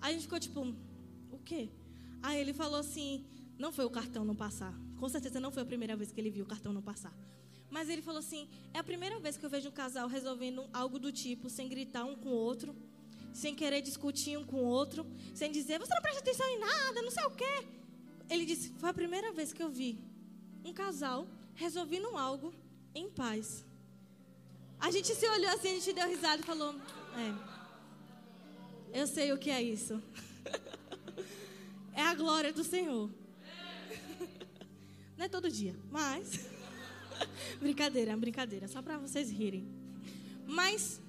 Aí 0.00 0.10
a 0.10 0.12
gente 0.12 0.22
ficou 0.22 0.40
tipo, 0.40 0.60
o 1.30 1.38
quê? 1.38 1.70
Aí 2.22 2.40
ele 2.40 2.52
falou 2.52 2.78
assim: 2.78 3.26
não 3.58 3.72
foi 3.72 3.84
o 3.84 3.90
cartão 3.90 4.24
não 4.24 4.34
passar. 4.34 4.74
Com 4.98 5.08
certeza 5.08 5.40
não 5.40 5.50
foi 5.50 5.62
a 5.62 5.66
primeira 5.66 5.96
vez 5.96 6.10
que 6.12 6.20
ele 6.20 6.30
viu 6.30 6.44
o 6.44 6.48
cartão 6.48 6.72
não 6.72 6.82
passar. 6.82 7.14
Mas 7.70 7.88
ele 7.88 8.02
falou 8.02 8.20
assim: 8.20 8.48
é 8.72 8.78
a 8.78 8.84
primeira 8.84 9.18
vez 9.18 9.36
que 9.36 9.44
eu 9.44 9.50
vejo 9.50 9.68
um 9.68 9.72
casal 9.72 10.08
resolvendo 10.08 10.68
algo 10.72 10.98
do 10.98 11.10
tipo, 11.10 11.50
sem 11.50 11.68
gritar 11.68 12.04
um 12.04 12.14
com 12.14 12.28
o 12.28 12.32
outro, 12.32 12.74
sem 13.32 13.54
querer 13.54 13.80
discutir 13.80 14.38
um 14.38 14.44
com 14.44 14.56
o 14.56 14.64
outro, 14.64 15.06
sem 15.34 15.50
dizer, 15.50 15.78
você 15.80 15.92
não 15.92 16.02
presta 16.02 16.20
atenção 16.20 16.46
em 16.48 16.58
nada, 16.58 17.02
não 17.02 17.10
sei 17.10 17.24
o 17.24 17.30
quê. 17.32 17.66
Ele 18.30 18.46
disse: 18.46 18.72
foi 18.78 18.90
a 18.90 18.94
primeira 18.94 19.32
vez 19.32 19.52
que 19.52 19.62
eu 19.62 19.70
vi 19.70 19.98
um 20.64 20.72
casal 20.72 21.26
resolvendo 21.54 22.16
algo 22.16 22.54
em 22.94 23.10
paz. 23.10 23.64
A 24.78 24.90
gente 24.90 25.14
se 25.14 25.26
olhou 25.28 25.50
assim, 25.50 25.70
a 25.70 25.74
gente 25.74 25.92
deu 25.92 26.08
risada 26.08 26.42
e 26.42 26.44
falou: 26.44 26.74
É, 27.16 29.00
eu 29.00 29.06
sei 29.06 29.32
o 29.32 29.38
que 29.38 29.50
é 29.50 29.60
isso. 29.60 30.00
é 31.92 32.02
a 32.02 32.14
glória 32.14 32.52
do 32.52 32.62
Senhor. 32.62 33.10
Não 35.24 35.26
é 35.26 35.28
todo 35.30 35.50
dia, 35.50 35.74
mas. 35.90 36.38
brincadeira, 37.58 38.14
brincadeira, 38.14 38.68
só 38.68 38.82
para 38.82 38.98
vocês 38.98 39.30
rirem. 39.30 39.66
Mas 40.46 41.00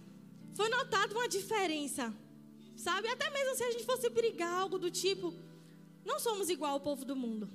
foi 0.53 0.69
notada 0.69 1.13
uma 1.13 1.27
diferença, 1.27 2.13
sabe? 2.77 3.09
Até 3.09 3.29
mesmo 3.29 3.57
se 3.57 3.63
a 3.65 3.71
gente 3.71 3.83
fosse 3.83 4.09
brigar, 4.09 4.53
algo 4.53 4.79
do 4.79 4.89
tipo, 4.89 5.33
não 6.05 6.17
somos 6.17 6.49
igual 6.49 6.71
ao 6.71 6.79
povo 6.79 7.03
do 7.03 7.13
mundo. 7.13 7.49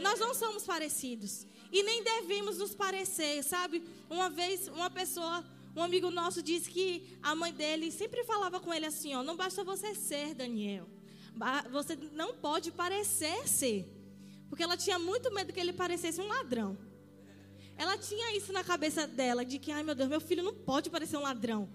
Nós 0.00 0.18
não 0.18 0.34
somos 0.34 0.64
parecidos. 0.64 1.46
E 1.70 1.84
nem 1.84 2.02
devemos 2.02 2.58
nos 2.58 2.74
parecer, 2.74 3.44
sabe? 3.44 3.80
Uma 4.10 4.28
vez, 4.28 4.66
uma 4.66 4.90
pessoa, 4.90 5.44
um 5.76 5.84
amigo 5.84 6.10
nosso 6.10 6.42
disse 6.42 6.68
que 6.68 7.16
a 7.22 7.32
mãe 7.36 7.52
dele 7.52 7.92
sempre 7.92 8.24
falava 8.24 8.58
com 8.58 8.74
ele 8.74 8.86
assim: 8.86 9.14
ó, 9.14 9.22
não 9.22 9.36
basta 9.36 9.62
você 9.62 9.94
ser, 9.94 10.34
Daniel. 10.34 10.88
Você 11.70 11.94
não 12.12 12.34
pode 12.34 12.72
parecer 12.72 13.46
ser. 13.46 13.99
Porque 14.50 14.62
ela 14.62 14.76
tinha 14.76 14.98
muito 14.98 15.32
medo 15.32 15.52
que 15.52 15.60
ele 15.60 15.72
parecesse 15.72 16.20
um 16.20 16.28
ladrão. 16.28 16.76
Ela 17.78 17.96
tinha 17.96 18.36
isso 18.36 18.52
na 18.52 18.62
cabeça 18.62 19.06
dela, 19.06 19.42
de 19.42 19.58
que, 19.58 19.72
ai 19.72 19.82
meu 19.82 19.94
Deus, 19.94 20.10
meu 20.10 20.20
filho 20.20 20.42
não 20.42 20.52
pode 20.52 20.90
parecer 20.90 21.16
um 21.16 21.22
ladrão. 21.22 21.66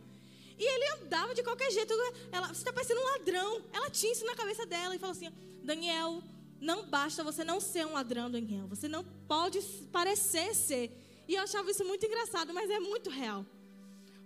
E 0.60 0.64
ele 0.64 1.02
andava 1.02 1.34
de 1.34 1.42
qualquer 1.42 1.72
jeito. 1.72 1.92
Ela, 2.32 2.48
você 2.50 2.60
está 2.60 2.72
parecendo 2.72 3.02
um 3.02 3.06
ladrão. 3.06 3.62
Ela 3.74 3.90
tinha 3.90 4.12
isso 4.12 4.26
na 4.26 4.36
cabeça 4.36 4.66
dela 4.66 4.96
e 4.96 5.00
falou 5.00 5.14
assim: 5.14 5.32
Daniel, 5.64 6.22
não 6.60 6.86
basta 6.86 7.24
você 7.24 7.44
não 7.44 7.60
ser 7.60 7.86
um 7.86 7.94
ladrão, 7.94 8.30
Daniel. 8.30 8.68
Você 8.68 8.88
não 8.88 9.04
pode 9.28 9.60
parecer 9.92 10.54
ser. 10.54 10.92
E 11.28 11.36
eu 11.36 11.42
achava 11.42 11.72
isso 11.72 11.84
muito 11.84 12.06
engraçado, 12.06 12.54
mas 12.54 12.70
é 12.70 12.80
muito 12.80 13.10
real. 13.10 13.46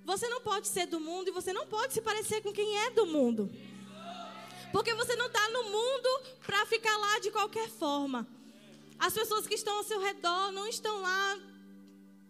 Você 0.04 0.28
não 0.28 0.42
pode 0.42 0.68
ser 0.68 0.86
do 0.88 1.00
mundo 1.00 1.30
e 1.30 1.32
você 1.32 1.54
não 1.54 1.66
pode 1.68 1.94
se 1.94 2.02
parecer 2.02 2.42
com 2.42 2.52
quem 2.52 2.78
é 2.86 2.92
do 2.92 3.06
mundo. 3.06 3.50
Porque 4.72 4.94
você 4.94 5.16
não 5.16 5.28
está 5.28 5.50
no 5.50 5.64
mundo 5.64 6.10
para 6.46 6.66
ficar 6.66 6.96
lá 6.98 7.20
de 7.20 7.32
qualquer 7.32 7.70
forma. 7.70 8.28
As 9.00 9.14
pessoas 9.14 9.48
que 9.48 9.56
estão 9.56 9.78
ao 9.78 9.84
seu 9.84 10.00
redor 10.00 10.52
não 10.52 10.68
estão 10.68 11.02
lá 11.02 11.40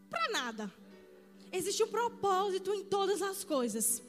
para 0.10 0.29
nada. 0.32 0.73
Existe 1.51 1.84
um 1.84 1.88
propósito 1.88 2.71
em 2.73 2.84
todas 2.84 3.21
as 3.21 3.43
coisas. 3.43 4.03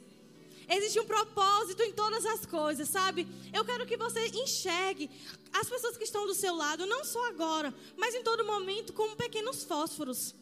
Existe 0.69 0.99
um 0.99 1.05
propósito 1.05 1.81
em 1.83 1.91
todas 1.91 2.25
as 2.25 2.45
coisas, 2.45 2.87
sabe? 2.87 3.27
Eu 3.51 3.65
quero 3.65 3.85
que 3.85 3.97
você 3.97 4.27
enxergue 4.27 5.09
as 5.51 5.67
pessoas 5.67 5.97
que 5.97 6.03
estão 6.03 6.25
do 6.25 6.35
seu 6.35 6.55
lado, 6.55 6.85
não 6.85 7.03
só 7.03 7.27
agora, 7.27 7.73
mas 7.97 8.13
em 8.15 8.23
todo 8.23 8.45
momento, 8.45 8.93
como 8.93 9.15
pequenos 9.15 9.63
fósforos 9.63 10.35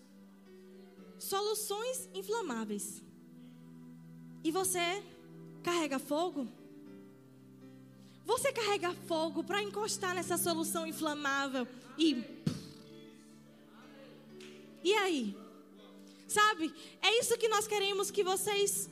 soluções 1.18 2.10
inflamáveis. 2.14 3.02
E 4.44 4.52
você 4.52 5.04
carrega 5.64 6.00
fogo? 6.00 6.48
Você 8.26 8.54
carrega 8.54 8.94
fogo 9.08 9.44
para 9.44 9.64
encostar 9.64 10.14
nessa 10.14 10.38
solução 10.38 10.86
inflamável 10.86 11.68
e. 12.00 12.24
E 14.84 14.94
aí? 14.94 15.36
Sabe? 16.28 16.74
É 17.02 17.20
isso 17.20 17.38
que 17.38 17.48
nós 17.48 17.68
queremos 17.68 18.10
que 18.10 18.24
vocês 18.24 18.90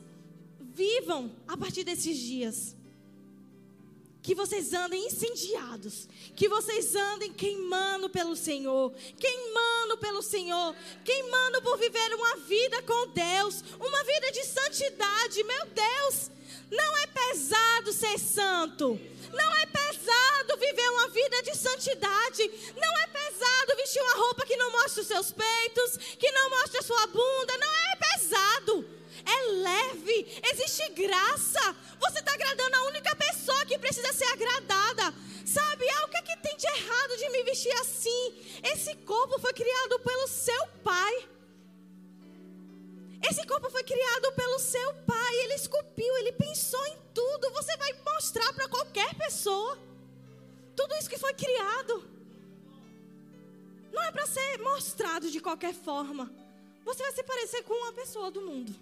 vivam 0.60 1.32
a 1.48 1.56
partir 1.56 1.84
desses 1.84 2.18
dias. 2.18 2.76
Que 4.22 4.36
vocês 4.36 4.74
andem 4.74 5.08
incendiados. 5.08 6.10
Que 6.36 6.50
vocês 6.50 6.94
andem 6.96 7.32
queimando 7.32 8.10
pelo 8.10 8.36
Senhor. 8.36 8.94
Queimando 9.18 9.98
pelo 10.00 10.22
Senhor. 10.22 10.76
Queimando 11.06 11.62
por 11.62 11.78
viver 11.78 12.14
uma 12.14 12.36
vida 12.38 12.82
com 12.82 13.08
Deus. 13.08 13.64
Uma 13.80 14.04
vida 14.04 14.32
de 14.32 14.44
santidade. 14.44 15.44
Meu 15.44 15.66
Deus. 15.68 16.32
Não 16.70 16.98
é 16.98 17.08
pesado 17.08 17.94
ser 17.94 18.20
santo. 18.20 19.00
Não 19.32 19.56
é 19.56 19.66
pesado 19.66 19.77
viver 20.58 20.90
uma 20.90 21.08
vida 21.10 21.44
de 21.44 21.56
santidade. 21.56 22.52
Não 22.76 22.98
é 23.00 23.08
pesado 23.08 23.76
vestir 23.78 24.02
uma 24.02 24.16
roupa 24.16 24.46
que 24.46 24.58
não 24.58 24.72
mostra 24.72 25.02
os 25.02 25.08
seus 25.08 25.32
peitos, 25.32 25.98
que 26.18 26.32
não 26.32 26.50
mostra 26.50 26.80
a 26.80 26.84
sua 26.84 27.08
bunda. 27.08 27.58
Não 27.58 27.76
é 27.92 27.96
pesado 27.96 28.98
é 29.28 29.52
leve, 29.52 30.42
existe 30.52 30.90
graça. 30.92 31.76
Você 32.00 32.20
está 32.20 32.34
agradando 32.34 32.76
a 32.78 32.84
única 32.86 33.16
pessoa 33.16 33.66
que 33.66 33.78
precisa 33.78 34.12
ser 34.14 34.26
agradada. 34.26 35.14
Sabe, 35.46 35.90
ah, 35.90 36.06
o 36.06 36.10
que, 36.10 36.18
é 36.18 36.22
que 36.22 36.38
tem 36.38 36.58
de 36.58 36.68
errado 36.68 37.18
de 37.18 37.30
me 37.30 37.44
vestir 37.44 37.72
assim? 37.80 38.36
Esse 38.64 38.96
corpo 38.96 39.40
foi 39.40 39.54
criado 39.54 40.00
pelo 40.00 40.28
seu 40.28 40.68
pai. 40.84 41.30
Esse 43.30 43.46
corpo 43.46 43.70
foi 43.70 43.84
criado 43.84 44.32
pelo 44.34 44.60
seu 44.60 44.94
pai. 45.06 45.36
Ele 45.44 45.56
esculpiu, 45.56 46.18
ele 46.18 46.32
pensou 46.34 46.86
em 46.88 46.98
tudo. 47.14 47.52
Você 47.52 47.76
vai 47.78 47.94
mostrar 48.06 48.54
para 48.54 48.70
qualquer 48.70 49.14
pessoa. 49.16 49.78
Tudo 50.78 50.96
isso 50.96 51.10
que 51.10 51.18
foi 51.18 51.34
criado. 51.34 51.94
Não 53.92 54.04
é 54.04 54.12
para 54.12 54.28
ser 54.28 54.60
mostrado 54.60 55.32
de 55.32 55.40
qualquer 55.42 55.74
forma. 55.74 56.32
Você 56.86 57.02
vai 57.02 57.12
se 57.14 57.24
parecer 57.24 57.64
com 57.64 57.74
uma 57.74 57.94
pessoa 57.94 58.30
do 58.30 58.42
mundo. 58.42 58.74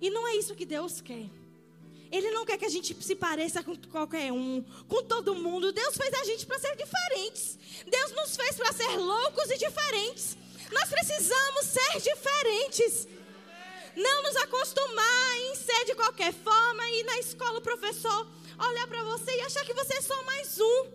E 0.00 0.08
não 0.08 0.26
é 0.26 0.36
isso 0.36 0.54
que 0.54 0.64
Deus 0.64 1.02
quer. 1.02 1.26
Ele 2.10 2.30
não 2.30 2.46
quer 2.46 2.56
que 2.56 2.64
a 2.64 2.70
gente 2.70 2.96
se 3.04 3.14
pareça 3.14 3.62
com 3.62 3.76
qualquer 3.76 4.32
um, 4.32 4.64
com 4.88 5.02
todo 5.02 5.34
mundo. 5.34 5.72
Deus 5.72 5.94
fez 5.94 6.14
a 6.14 6.24
gente 6.24 6.46
para 6.46 6.58
ser 6.58 6.74
diferentes. 6.74 7.58
Deus 7.86 8.12
nos 8.12 8.34
fez 8.34 8.56
para 8.56 8.72
ser 8.72 8.96
loucos 8.96 9.50
e 9.50 9.58
diferentes. 9.58 10.38
Nós 10.72 10.88
precisamos 10.88 11.66
ser 11.66 12.00
diferentes. 12.00 13.06
Não 13.94 14.22
nos 14.22 14.36
acostumar 14.36 15.36
em 15.50 15.54
ser 15.54 15.84
de 15.84 15.94
qualquer 15.94 16.32
forma 16.32 16.88
e 16.88 17.02
na 17.02 17.18
escola 17.18 17.58
o 17.58 17.62
professor 17.62 18.26
olhar 18.66 18.86
para 18.86 19.02
você 19.04 19.36
e 19.36 19.40
achar 19.42 19.64
que 19.64 19.74
você 19.74 19.94
é 19.96 20.00
só 20.00 20.22
mais 20.24 20.58
um. 20.58 20.86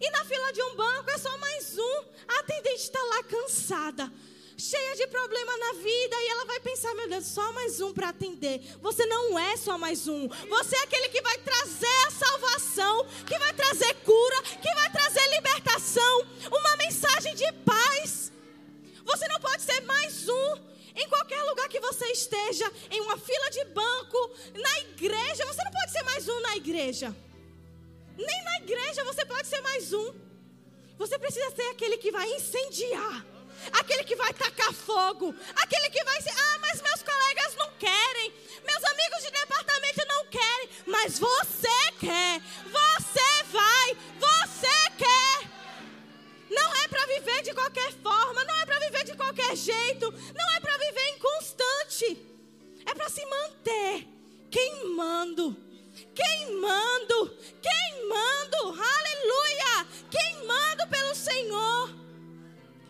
E 0.00 0.10
na 0.10 0.24
fila 0.24 0.52
de 0.52 0.62
um 0.62 0.76
banco 0.76 1.10
é 1.10 1.18
só 1.18 1.36
mais 1.38 1.76
um. 1.78 2.04
A 2.28 2.40
atendente 2.40 2.82
está 2.82 3.02
lá 3.02 3.22
cansada 3.24 4.12
cheia 4.58 4.96
de 4.96 5.06
problema 5.06 5.56
na 5.56 5.72
vida 5.74 6.16
e 6.16 6.28
ela 6.30 6.44
vai 6.44 6.58
pensar, 6.58 6.92
meu 6.96 7.08
Deus, 7.08 7.26
só 7.26 7.52
mais 7.52 7.80
um 7.80 7.92
para 7.92 8.08
atender. 8.08 8.60
Você 8.82 9.06
não 9.06 9.38
é 9.38 9.56
só 9.56 9.78
mais 9.78 10.08
um. 10.08 10.26
Você 10.26 10.76
é 10.76 10.82
aquele 10.82 11.08
que 11.10 11.22
vai 11.22 11.38
trazer 11.38 11.86
a 12.08 12.10
salvação, 12.10 13.06
que 13.24 13.38
vai 13.38 13.52
trazer 13.54 13.94
cura, 14.04 14.42
que 14.42 14.74
vai 14.74 14.90
trazer 14.90 15.24
libertação, 15.30 16.26
uma 16.50 16.76
mensagem 16.76 17.36
de 17.36 17.52
paz. 17.64 18.32
Você 19.04 19.28
não 19.28 19.40
pode 19.40 19.62
ser 19.62 19.80
mais 19.82 20.28
um. 20.28 20.68
Em 20.98 21.08
qualquer 21.08 21.42
lugar 21.44 21.68
que 21.68 21.78
você 21.78 22.06
esteja, 22.06 22.70
em 22.90 23.00
uma 23.00 23.16
fila 23.16 23.50
de 23.50 23.64
banco, 23.66 24.30
na 24.54 24.78
igreja, 24.80 25.46
você 25.46 25.62
não 25.64 25.70
pode 25.70 25.92
ser 25.92 26.02
mais 26.02 26.28
um 26.28 26.40
na 26.40 26.56
igreja. 26.56 27.14
Nem 28.16 28.44
na 28.44 28.56
igreja 28.56 29.04
você 29.04 29.24
pode 29.24 29.46
ser 29.46 29.60
mais 29.60 29.92
um. 29.92 30.12
Você 30.98 31.16
precisa 31.18 31.50
ser 31.54 31.68
aquele 31.70 31.98
que 31.98 32.10
vai 32.10 32.28
incendiar 32.32 33.24
aquele 33.72 34.04
que 34.04 34.16
vai 34.16 34.32
tacar 34.32 34.72
fogo, 34.72 35.34
aquele 35.56 35.90
que 35.90 36.02
vai 36.04 36.16
ah, 36.16 36.58
mas 36.60 36.80
meus 36.80 37.02
colegas 37.02 37.54
não 37.56 37.70
querem, 37.72 38.32
meus 38.64 38.84
amigos 38.84 39.22
de 39.22 39.30
departamento 39.30 40.06
não 40.08 40.26
querem, 40.26 40.68
mas 40.86 41.18
você 41.18 41.92
quer, 41.98 42.40
você 42.64 43.42
vai, 43.50 43.96
você 44.18 44.90
quer. 44.96 45.27
Não 46.50 46.76
é 46.76 46.88
para 46.88 47.06
viver 47.06 47.42
de 47.42 47.54
qualquer 47.54 47.92
forma, 47.94 48.44
não 48.44 48.60
é 48.60 48.66
para 48.66 48.78
viver 48.80 49.04
de 49.04 49.14
qualquer 49.14 49.56
jeito, 49.56 50.10
não 50.10 50.56
é 50.56 50.60
para 50.60 50.78
viver 50.78 51.08
inconstante, 51.16 52.18
é 52.86 52.94
para 52.94 53.08
se 53.08 53.24
manter 53.26 54.18
queimando, 54.50 55.56
queimando, 56.14 57.36
queimando, 57.62 58.82
aleluia, 58.82 59.86
queimando 60.10 60.88
pelo 60.88 61.14
Senhor. 61.14 61.94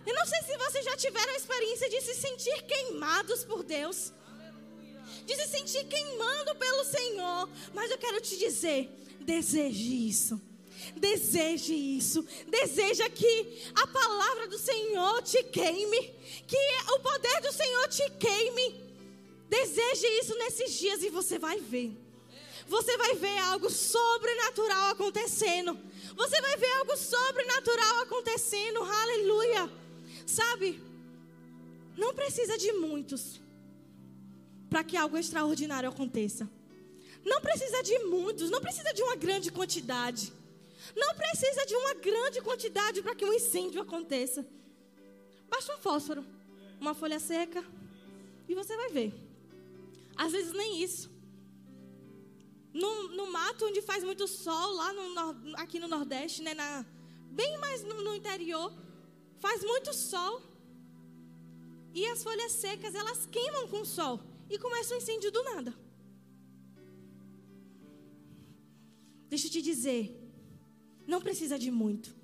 Eu 0.06 0.14
não 0.14 0.26
sei 0.26 0.40
se 0.42 0.56
vocês 0.56 0.84
já 0.84 0.96
tiveram 0.96 1.32
a 1.32 1.36
experiência 1.36 1.90
de 1.90 2.00
se 2.00 2.14
sentir 2.14 2.62
queimados 2.62 3.44
por 3.44 3.62
Deus. 3.62 4.12
De 5.26 5.36
se 5.36 5.48
sentir 5.48 5.84
queimando 5.84 6.54
pelo 6.54 6.84
Senhor. 6.84 7.48
Mas 7.74 7.90
eu 7.90 7.98
quero 7.98 8.20
te 8.20 8.38
dizer: 8.38 8.88
deseje 9.20 10.08
isso. 10.08 10.40
Deseje 10.96 11.74
isso. 11.74 12.26
Deseja 12.46 13.08
que 13.10 13.62
a 13.74 13.86
palavra 13.86 14.48
do 14.48 14.58
Senhor 14.58 15.22
te 15.22 15.42
queime. 15.44 16.14
Que 16.46 16.56
o 16.94 17.00
poder 17.00 17.40
do 17.42 17.52
Senhor 17.52 17.88
te 17.88 18.10
queime. 18.10 18.88
Deseje 19.48 20.06
isso 20.20 20.36
nesses 20.36 20.74
dias 20.78 21.02
e 21.02 21.10
você 21.10 21.38
vai 21.38 21.58
ver. 21.58 21.96
Você 22.66 22.96
vai 22.98 23.14
ver 23.14 23.38
algo 23.38 23.70
sobrenatural 23.70 24.90
acontecendo. 24.90 25.78
Você 26.14 26.40
vai 26.40 26.56
ver 26.56 26.70
algo 26.78 26.96
sobrenatural 26.96 28.02
acontecendo. 28.02 28.82
Aleluia. 28.82 29.70
Sabe? 30.26 30.82
Não 31.96 32.14
precisa 32.14 32.58
de 32.58 32.72
muitos 32.72 33.40
para 34.68 34.84
que 34.84 34.96
algo 34.96 35.16
extraordinário 35.16 35.88
aconteça. 35.88 36.48
Não 37.24 37.40
precisa 37.40 37.82
de 37.82 37.98
muitos, 38.00 38.50
não 38.50 38.60
precisa 38.60 38.92
de 38.92 39.02
uma 39.02 39.16
grande 39.16 39.50
quantidade. 39.50 40.32
Não 40.96 41.14
precisa 41.14 41.66
de 41.66 41.74
uma 41.74 41.94
grande 41.94 42.40
quantidade 42.40 43.02
para 43.02 43.14
que 43.14 43.24
um 43.24 43.32
incêndio 43.32 43.80
aconteça. 43.82 44.46
Basta 45.48 45.74
um 45.74 45.78
fósforo, 45.78 46.24
uma 46.80 46.94
folha 46.94 47.18
seca 47.18 47.64
e 48.48 48.54
você 48.54 48.76
vai 48.76 48.88
ver. 48.90 49.14
Às 50.16 50.32
vezes 50.32 50.52
nem 50.52 50.82
isso. 50.82 51.10
No, 52.72 53.08
no 53.08 53.30
mato 53.32 53.66
onde 53.66 53.80
faz 53.82 54.04
muito 54.04 54.26
sol, 54.28 54.72
lá 54.74 54.92
no, 54.92 55.56
aqui 55.56 55.78
no 55.78 55.88
Nordeste, 55.88 56.42
né, 56.42 56.54
na, 56.54 56.84
bem 57.30 57.58
mais 57.58 57.82
no, 57.82 58.02
no 58.02 58.14
interior, 58.14 58.72
faz 59.38 59.62
muito 59.62 59.92
sol. 59.94 60.42
E 61.94 62.06
as 62.06 62.22
folhas 62.22 62.52
secas, 62.52 62.94
elas 62.94 63.26
queimam 63.26 63.68
com 63.68 63.80
o 63.80 63.86
sol. 63.86 64.20
E 64.50 64.58
começa 64.58 64.94
um 64.94 64.98
incêndio 64.98 65.30
do 65.30 65.42
nada. 65.42 65.74
Deixa 69.28 69.46
eu 69.46 69.50
te 69.50 69.62
dizer. 69.62 70.17
Não 71.08 71.22
precisa 71.22 71.58
de 71.58 71.70
muito. 71.70 72.14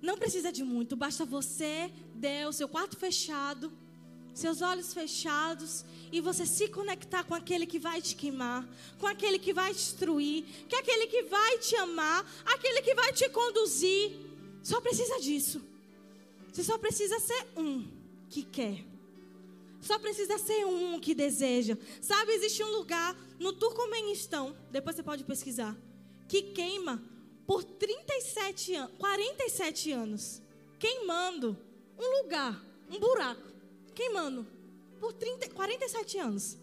Não 0.00 0.16
precisa 0.16 0.50
de 0.50 0.64
muito. 0.64 0.96
Basta 0.96 1.26
você, 1.26 1.92
Deus, 2.14 2.56
seu 2.56 2.66
quarto 2.66 2.96
fechado, 2.96 3.70
seus 4.32 4.62
olhos 4.62 4.94
fechados 4.94 5.84
e 6.10 6.18
você 6.18 6.46
se 6.46 6.68
conectar 6.68 7.24
com 7.24 7.34
aquele 7.34 7.66
que 7.66 7.78
vai 7.78 8.00
te 8.00 8.16
queimar, 8.16 8.66
com 8.98 9.06
aquele 9.06 9.38
que 9.38 9.52
vai 9.52 9.74
te 9.74 9.80
destruir, 9.80 10.44
que 10.66 10.76
é 10.76 10.78
aquele 10.78 11.08
que 11.08 11.24
vai 11.24 11.58
te 11.58 11.76
amar, 11.76 12.24
aquele 12.46 12.80
que 12.80 12.94
vai 12.94 13.12
te 13.12 13.28
conduzir. 13.28 14.16
Só 14.62 14.80
precisa 14.80 15.20
disso. 15.20 15.60
Você 16.50 16.64
só 16.64 16.78
precisa 16.78 17.20
ser 17.20 17.48
um 17.54 17.86
que 18.30 18.44
quer. 18.44 18.82
Só 19.82 19.98
precisa 19.98 20.38
ser 20.38 20.64
um 20.64 20.98
que 20.98 21.14
deseja. 21.14 21.76
Sabe, 22.00 22.32
existe 22.32 22.64
um 22.64 22.70
lugar 22.78 23.14
no 23.38 23.52
Turcomenistão, 23.52 24.56
depois 24.70 24.96
você 24.96 25.02
pode 25.02 25.22
pesquisar, 25.22 25.76
que 26.26 26.42
queima 26.42 27.02
por 27.48 27.64
37 27.64 28.74
anos, 28.74 28.92
47 28.98 29.90
anos. 29.90 30.42
Queimando 30.78 31.56
um 31.98 32.22
lugar, 32.22 32.62
um 32.90 33.00
buraco. 33.00 33.48
Queimando 33.94 34.46
por 35.00 35.14
30, 35.14 35.48
47 35.48 36.18
anos. 36.18 36.58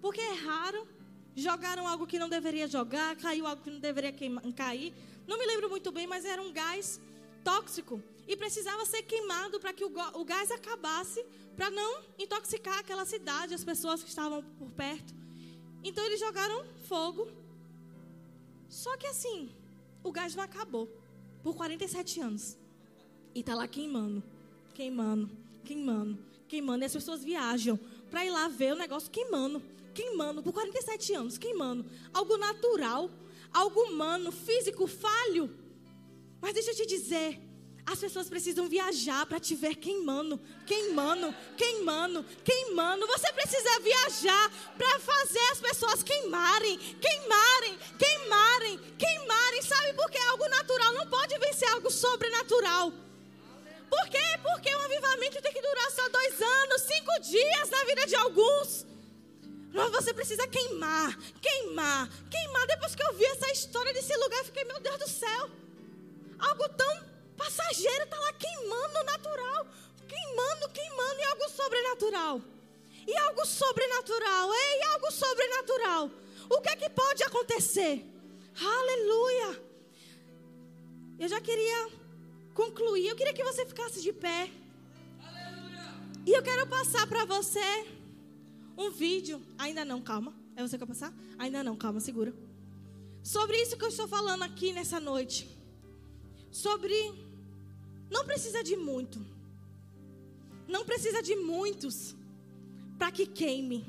Porque 0.00 0.20
raro, 0.20 0.88
jogaram 1.36 1.86
algo 1.86 2.04
que 2.04 2.18
não 2.18 2.28
deveria 2.28 2.66
jogar, 2.66 3.14
caiu 3.14 3.46
algo 3.46 3.62
que 3.62 3.70
não 3.70 3.78
deveria 3.78 4.12
cair. 4.56 4.92
Não 5.24 5.38
me 5.38 5.46
lembro 5.46 5.70
muito 5.70 5.92
bem, 5.92 6.04
mas 6.04 6.24
era 6.24 6.42
um 6.42 6.52
gás 6.52 7.00
tóxico 7.44 8.02
e 8.26 8.36
precisava 8.36 8.84
ser 8.84 9.02
queimado 9.02 9.60
para 9.60 9.72
que 9.72 9.84
o 9.84 10.24
gás 10.24 10.50
acabasse, 10.50 11.24
para 11.56 11.70
não 11.70 12.02
intoxicar 12.18 12.80
aquela 12.80 13.04
cidade, 13.04 13.54
as 13.54 13.62
pessoas 13.62 14.02
que 14.02 14.08
estavam 14.08 14.42
por 14.58 14.72
perto. 14.72 15.14
Então 15.84 16.04
eles 16.04 16.18
jogaram 16.18 16.66
fogo. 16.88 17.43
Só 18.68 18.96
que 18.96 19.06
assim, 19.06 19.50
o 20.02 20.12
gás 20.12 20.34
não 20.34 20.44
acabou 20.44 20.88
por 21.42 21.54
47 21.54 22.20
anos. 22.20 22.56
E 23.34 23.40
está 23.40 23.54
lá 23.54 23.66
queimando, 23.66 24.22
queimando, 24.74 25.30
queimando, 25.64 26.18
queimando. 26.46 26.84
E 26.84 26.86
as 26.86 26.92
pessoas 26.92 27.24
viajam 27.24 27.78
para 28.10 28.24
ir 28.24 28.30
lá 28.30 28.48
ver 28.48 28.74
o 28.74 28.76
negócio 28.76 29.10
queimando, 29.10 29.62
queimando 29.92 30.42
por 30.42 30.52
47 30.52 31.14
anos, 31.14 31.38
queimando. 31.38 31.84
Algo 32.12 32.36
natural, 32.36 33.10
algo 33.52 33.80
humano, 33.80 34.30
físico, 34.30 34.86
falho. 34.86 35.50
Mas 36.40 36.54
deixa 36.54 36.70
eu 36.70 36.76
te 36.76 36.86
dizer, 36.86 37.40
as 37.86 37.98
pessoas 37.98 38.28
precisam 38.28 38.68
viajar 38.68 39.26
para 39.26 39.38
te 39.38 39.54
ver 39.54 39.74
queimando, 39.76 40.40
queimando, 40.66 41.34
queimando, 41.56 42.24
queimando. 42.42 43.06
Você 43.06 43.30
precisa 43.32 43.80
viajar 43.80 44.50
para 44.78 45.00
fazer 45.00 45.46
as 45.52 45.60
pessoas 45.60 46.02
queimarem, 46.02 46.78
queimarem, 46.78 47.78
queimarem, 47.98 48.78
queimarem. 48.98 49.62
Sabe 49.62 49.92
por 49.92 50.10
que 50.10 50.18
algo 50.18 50.48
natural 50.48 50.92
não 50.94 51.06
pode 51.08 51.38
vencer 51.38 51.68
algo 51.70 51.90
sobrenatural? 51.90 52.90
Por 53.90 54.08
quê? 54.08 54.38
Porque 54.42 54.74
um 54.74 54.80
avivamento 54.80 55.42
tem 55.42 55.52
que 55.52 55.60
durar 55.60 55.90
só 55.90 56.08
dois 56.08 56.40
anos, 56.40 56.82
cinco 56.82 57.20
dias 57.20 57.70
na 57.70 57.84
vida 57.84 58.06
de 58.06 58.16
alguns. 58.16 58.86
Mas 59.74 59.90
você 59.90 60.14
precisa 60.14 60.48
queimar, 60.48 61.18
queimar, 61.42 62.08
queimar. 62.30 62.66
Depois 62.66 62.94
que 62.94 63.02
eu 63.02 63.12
vi 63.14 63.24
essa 63.26 63.52
história 63.52 63.92
desse 63.92 64.16
lugar, 64.16 64.38
eu 64.38 64.44
fiquei, 64.46 64.64
meu 64.64 64.80
Deus 64.80 64.98
do 64.98 65.08
céu. 65.08 65.50
Algo 66.38 66.68
tão 66.70 67.13
passageiro 67.36 68.04
está 68.04 68.18
lá 68.18 68.32
queimando 68.32 69.04
natural, 69.04 69.66
queimando, 70.08 70.68
queimando 70.70 71.20
e 71.20 71.24
algo 71.24 71.48
sobrenatural. 71.48 72.42
E 73.06 73.16
algo 73.16 73.44
sobrenatural, 73.44 74.54
ei, 74.54 74.82
algo 74.94 75.10
sobrenatural. 75.10 76.10
O 76.48 76.60
que 76.60 76.70
é 76.70 76.76
que 76.76 76.88
pode 76.88 77.22
acontecer? 77.22 78.04
Aleluia. 78.58 79.62
Eu 81.18 81.28
já 81.28 81.40
queria 81.40 81.90
concluir, 82.54 83.08
eu 83.08 83.16
queria 83.16 83.34
que 83.34 83.44
você 83.44 83.66
ficasse 83.66 84.00
de 84.00 84.12
pé. 84.12 84.50
Aleluia. 85.22 85.84
E 86.26 86.32
eu 86.32 86.42
quero 86.42 86.66
passar 86.66 87.06
para 87.06 87.24
você 87.24 87.86
um 88.76 88.90
vídeo, 88.90 89.42
ainda 89.58 89.84
não, 89.84 90.00
calma. 90.00 90.34
É 90.56 90.62
você 90.62 90.78
que 90.78 90.84
vai 90.84 90.94
passar? 90.94 91.12
Ainda 91.38 91.62
não, 91.62 91.76
calma, 91.76 92.00
segura. 92.00 92.32
Sobre 93.22 93.60
isso 93.60 93.76
que 93.76 93.84
eu 93.84 93.88
estou 93.88 94.06
falando 94.06 94.42
aqui 94.42 94.72
nessa 94.72 95.00
noite. 95.00 95.48
Sobre 96.50 96.94
não 98.10 98.24
precisa 98.24 98.62
de 98.62 98.76
muito. 98.76 99.24
Não 100.66 100.84
precisa 100.84 101.22
de 101.22 101.36
muitos 101.36 102.14
para 102.98 103.10
que 103.10 103.26
queime. 103.26 103.84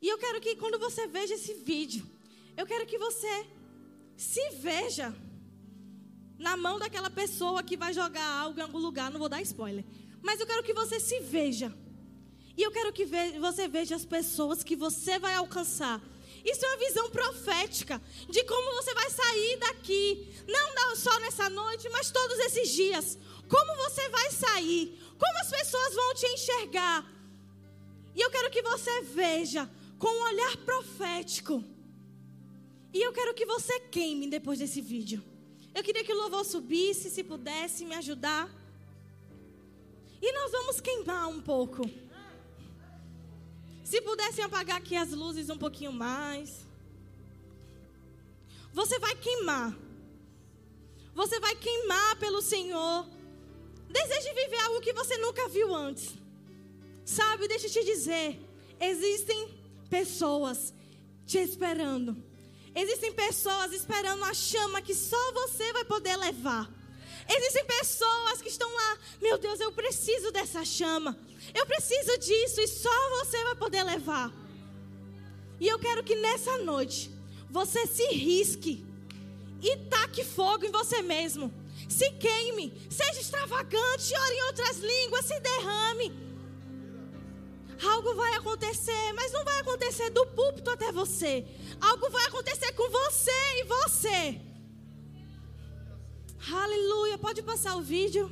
E 0.00 0.08
eu 0.08 0.18
quero 0.18 0.40
que 0.40 0.56
quando 0.56 0.78
você 0.78 1.06
veja 1.06 1.34
esse 1.34 1.54
vídeo, 1.54 2.04
eu 2.56 2.66
quero 2.66 2.86
que 2.86 2.98
você 2.98 3.46
se 4.16 4.50
veja 4.50 5.14
na 6.38 6.56
mão 6.56 6.78
daquela 6.78 7.08
pessoa 7.08 7.62
que 7.62 7.76
vai 7.76 7.92
jogar 7.92 8.28
algo 8.40 8.58
em 8.58 8.62
algum 8.62 8.78
lugar. 8.78 9.10
Não 9.10 9.20
vou 9.20 9.28
dar 9.28 9.40
spoiler. 9.42 9.84
Mas 10.20 10.40
eu 10.40 10.46
quero 10.46 10.62
que 10.62 10.74
você 10.74 10.98
se 10.98 11.20
veja. 11.20 11.72
E 12.56 12.62
eu 12.62 12.70
quero 12.70 12.92
que 12.92 13.06
você 13.40 13.66
veja 13.68 13.96
as 13.96 14.04
pessoas 14.04 14.62
que 14.62 14.76
você 14.76 15.18
vai 15.18 15.34
alcançar. 15.34 16.02
Isso 16.44 16.64
é 16.64 16.68
uma 16.68 16.76
visão 16.78 17.10
profética 17.10 18.00
de 18.28 18.44
como 18.44 18.74
você 18.76 18.94
vai 18.94 19.10
sair 19.10 19.56
daqui. 19.58 20.34
Não 20.48 20.72
só 21.02 21.18
nessa 21.20 21.48
noite, 21.48 21.88
mas 21.88 22.10
todos 22.10 22.38
esses 22.38 22.70
dias. 22.70 23.18
Como 23.48 23.76
você 23.76 24.08
vai 24.08 24.30
sair. 24.30 24.98
Como 25.18 25.38
as 25.38 25.50
pessoas 25.50 25.94
vão 25.94 26.14
te 26.14 26.26
enxergar. 26.26 27.10
E 28.14 28.20
eu 28.20 28.30
quero 28.30 28.50
que 28.50 28.62
você 28.62 29.02
veja 29.02 29.68
com 29.98 30.08
um 30.08 30.22
olhar 30.24 30.56
profético. 30.58 31.64
E 32.92 33.00
eu 33.00 33.12
quero 33.12 33.34
que 33.34 33.46
você 33.46 33.80
queime 33.80 34.28
depois 34.28 34.58
desse 34.58 34.80
vídeo. 34.80 35.22
Eu 35.74 35.82
queria 35.82 36.04
que 36.04 36.12
o 36.12 36.16
louvor 36.16 36.44
subisse, 36.44 37.10
se 37.10 37.24
pudesse 37.24 37.84
me 37.84 37.94
ajudar. 37.94 38.50
E 40.20 40.32
nós 40.32 40.52
vamos 40.52 40.80
queimar 40.80 41.28
um 41.28 41.40
pouco. 41.40 41.82
Se 43.92 44.00
pudessem 44.00 44.42
apagar 44.42 44.78
aqui 44.78 44.96
as 44.96 45.10
luzes 45.10 45.50
um 45.50 45.58
pouquinho 45.58 45.92
mais. 45.92 46.66
Você 48.72 48.98
vai 48.98 49.14
queimar. 49.14 49.76
Você 51.14 51.38
vai 51.38 51.54
queimar 51.54 52.16
pelo 52.16 52.40
Senhor. 52.40 53.06
Deseje 53.90 54.32
viver 54.32 54.60
algo 54.62 54.80
que 54.80 54.94
você 54.94 55.18
nunca 55.18 55.46
viu 55.46 55.74
antes. 55.74 56.14
Sabe, 57.04 57.46
deixa 57.46 57.66
eu 57.66 57.70
te 57.70 57.84
dizer. 57.84 58.40
Existem 58.80 59.40
pessoas 59.90 60.72
te 61.26 61.36
esperando. 61.36 62.16
Existem 62.74 63.12
pessoas 63.12 63.74
esperando 63.74 64.24
a 64.24 64.32
chama 64.32 64.80
que 64.80 64.94
só 64.94 65.22
você 65.32 65.70
vai 65.74 65.84
poder 65.84 66.16
levar. 66.16 66.66
Existem 67.36 67.64
pessoas 67.64 68.42
que 68.42 68.48
estão 68.48 68.70
lá, 68.72 68.98
meu 69.20 69.38
Deus, 69.38 69.58
eu 69.58 69.72
preciso 69.72 70.30
dessa 70.30 70.64
chama. 70.64 71.18
Eu 71.54 71.64
preciso 71.66 72.18
disso 72.18 72.60
e 72.60 72.68
só 72.68 72.90
você 73.18 73.42
vai 73.44 73.54
poder 73.56 73.82
levar. 73.82 74.30
E 75.58 75.66
eu 75.66 75.78
quero 75.78 76.04
que 76.04 76.14
nessa 76.16 76.58
noite 76.58 77.10
você 77.50 77.86
se 77.86 78.06
risque 78.08 78.84
e 79.62 79.76
taque 79.88 80.24
fogo 80.24 80.66
em 80.66 80.70
você 80.70 81.00
mesmo. 81.02 81.52
Se 81.88 82.10
queime, 82.12 82.72
seja 82.90 83.20
extravagante, 83.20 84.14
ore 84.14 84.34
em 84.34 84.42
outras 84.44 84.78
línguas, 84.78 85.24
se 85.24 85.38
derrame. 85.40 86.12
Algo 87.82 88.14
vai 88.14 88.34
acontecer, 88.34 89.12
mas 89.14 89.32
não 89.32 89.44
vai 89.44 89.60
acontecer 89.60 90.10
do 90.10 90.26
púlpito 90.26 90.70
até 90.70 90.92
você. 90.92 91.44
Algo 91.80 92.10
vai 92.10 92.24
acontecer 92.26 92.72
com 92.72 92.88
você 92.88 93.60
e 93.60 93.64
você. 93.64 94.51
Aleluia. 96.50 97.18
Pode 97.18 97.42
passar 97.42 97.76
o 97.76 97.82
vídeo. 97.82 98.30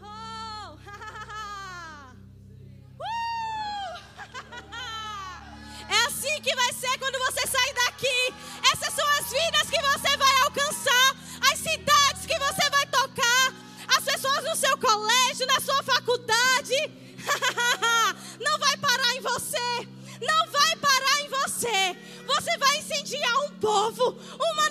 Oh, 0.00 0.74
uh! 0.74 0.78
É 5.88 5.96
assim 6.06 6.40
que 6.40 6.54
vai 6.56 6.72
ser 6.72 6.98
quando 6.98 7.18
você 7.18 7.46
sair 7.46 7.74
daqui. 7.74 8.34
Essas 8.72 8.94
são 8.94 9.06
as 9.18 9.30
vidas 9.30 9.68
que 9.70 9.80
você 9.80 10.16
vai 10.16 10.36
alcançar, 10.44 11.16
as 11.52 11.58
cidades 11.58 12.24
que 12.26 12.38
você 12.38 12.70
vai 12.70 12.86
tocar, 12.86 13.52
as 13.96 14.04
pessoas 14.04 14.44
no 14.44 14.56
seu 14.56 14.76
colégio, 14.78 15.46
na 15.46 15.60
sua 15.60 15.82
faculdade. 15.82 17.03
Não 18.40 18.58
vai 18.58 18.76
parar 18.76 19.16
em 19.16 19.20
você. 19.20 19.88
Não 20.20 20.50
vai 20.50 20.76
parar 20.76 21.20
em 21.22 21.28
você. 21.28 21.96
Você 22.26 22.58
vai 22.58 22.78
incendiar 22.78 23.44
um 23.44 23.50
povo, 23.60 24.18
uma 24.38 24.63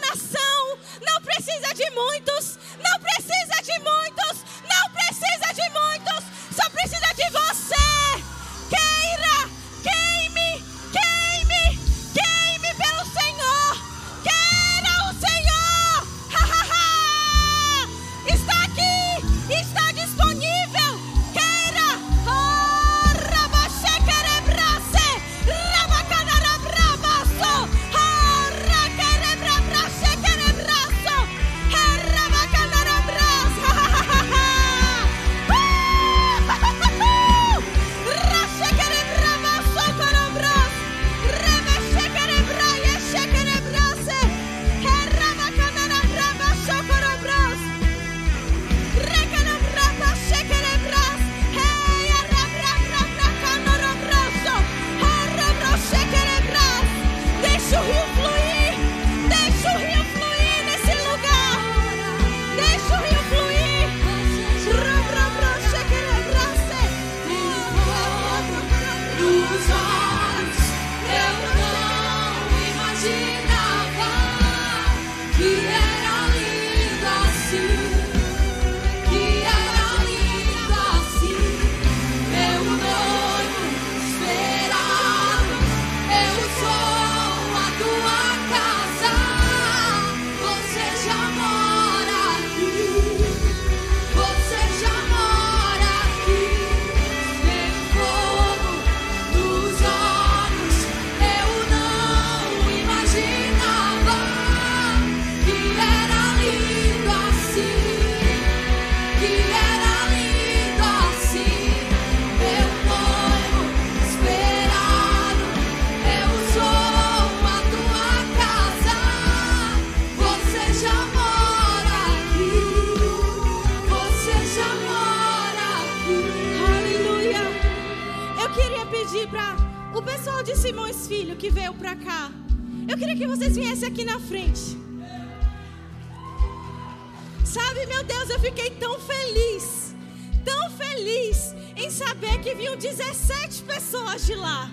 Sabe, 137.66 137.86
meu 137.86 138.04
Deus, 138.04 138.30
eu 138.30 138.40
fiquei 138.42 138.72
tão 138.72 139.00
feliz, 139.00 139.96
tão 140.44 140.70
feliz 140.72 141.56
em 141.78 141.90
saber 141.90 142.38
que 142.40 142.54
vinham 142.54 142.76
17 142.76 143.64
pessoas 143.64 144.26
de 144.26 144.36
lá. 144.36 144.70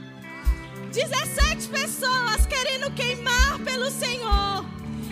17 0.92 1.68
pessoas 1.68 2.46
querendo 2.46 2.92
queimar 2.92 3.60
pelo 3.60 3.88
Senhor. 3.92 4.64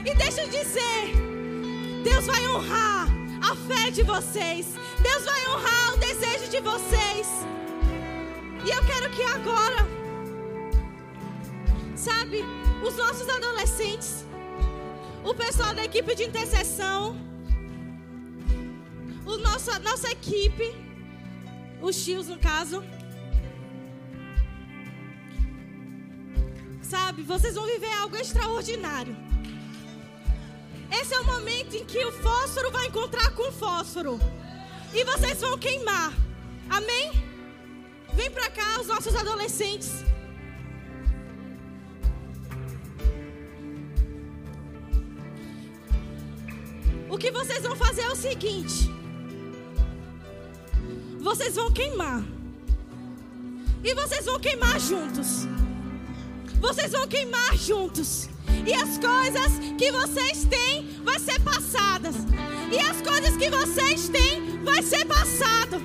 E 0.04 0.12
deixa 0.12 0.42
eu 0.42 0.48
dizer, 0.48 1.12
Deus 2.02 2.26
vai 2.26 2.48
honrar 2.48 3.06
a 3.48 3.54
fé 3.54 3.92
de 3.92 4.02
vocês. 4.02 4.66
Deus 5.00 5.24
vai 5.24 5.46
honrar 5.46 5.94
o 5.94 5.98
desejo 5.98 6.50
de 6.50 6.60
vocês. 6.60 7.28
E 8.66 8.70
eu 8.70 8.84
quero 8.86 9.08
que 9.10 9.22
agora, 9.22 9.86
sabe, 11.94 12.44
os 12.82 12.96
nossos 12.96 13.28
adolescentes, 13.28 14.24
o 15.24 15.32
pessoal 15.32 15.72
da 15.72 15.84
equipe 15.84 16.12
de 16.16 16.24
intercessão, 16.24 17.27
o 19.28 19.36
nosso, 19.36 19.70
a 19.70 19.78
nossa 19.78 20.10
equipe, 20.10 20.74
os 21.82 22.02
tios 22.02 22.28
no 22.28 22.38
caso. 22.38 22.82
Sabe, 26.82 27.22
vocês 27.22 27.54
vão 27.54 27.66
viver 27.66 27.92
algo 27.92 28.16
extraordinário. 28.16 29.14
Esse 30.90 31.14
é 31.14 31.20
o 31.20 31.24
momento 31.24 31.76
em 31.76 31.84
que 31.84 32.02
o 32.06 32.12
fósforo 32.12 32.70
vai 32.70 32.86
encontrar 32.86 33.30
com 33.34 33.48
o 33.48 33.52
fósforo. 33.52 34.18
E 34.94 35.04
vocês 35.04 35.38
vão 35.42 35.58
queimar. 35.58 36.10
Amém? 36.70 37.12
Vem 38.14 38.30
pra 38.30 38.48
cá, 38.48 38.80
os 38.80 38.86
nossos 38.86 39.14
adolescentes. 39.14 40.02
O 47.10 47.18
que 47.18 47.30
vocês 47.30 47.62
vão 47.62 47.76
fazer 47.76 48.02
é 48.02 48.10
o 48.10 48.16
seguinte: 48.16 48.90
vocês 51.20 51.54
vão 51.54 51.70
queimar, 51.70 52.22
e 53.82 53.94
vocês 53.94 54.24
vão 54.24 54.38
queimar 54.38 54.78
juntos. 54.80 55.46
Vocês 56.60 56.90
vão 56.90 57.06
queimar 57.06 57.56
juntos. 57.56 58.28
E 58.66 58.74
as 58.74 58.98
coisas 58.98 59.58
que 59.78 59.92
vocês 59.92 60.44
têm 60.44 61.00
vai 61.04 61.18
ser 61.18 61.40
passadas. 61.40 62.16
E 62.72 62.78
as 62.80 63.00
coisas 63.00 63.36
que 63.36 63.48
vocês 63.48 64.08
têm 64.08 64.62
vai 64.64 64.82
ser 64.82 65.04
passado 65.06 65.80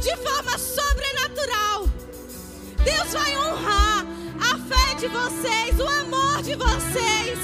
de 0.00 0.16
forma 0.16 0.58
sobrenatural. 0.58 1.86
Deus 2.82 3.12
vai 3.12 3.36
honrar 3.36 4.06
a 4.40 4.58
fé 4.58 4.94
de 4.94 5.08
vocês, 5.08 5.78
o 5.78 5.86
amor 5.86 6.42
de 6.42 6.54
vocês. 6.54 7.38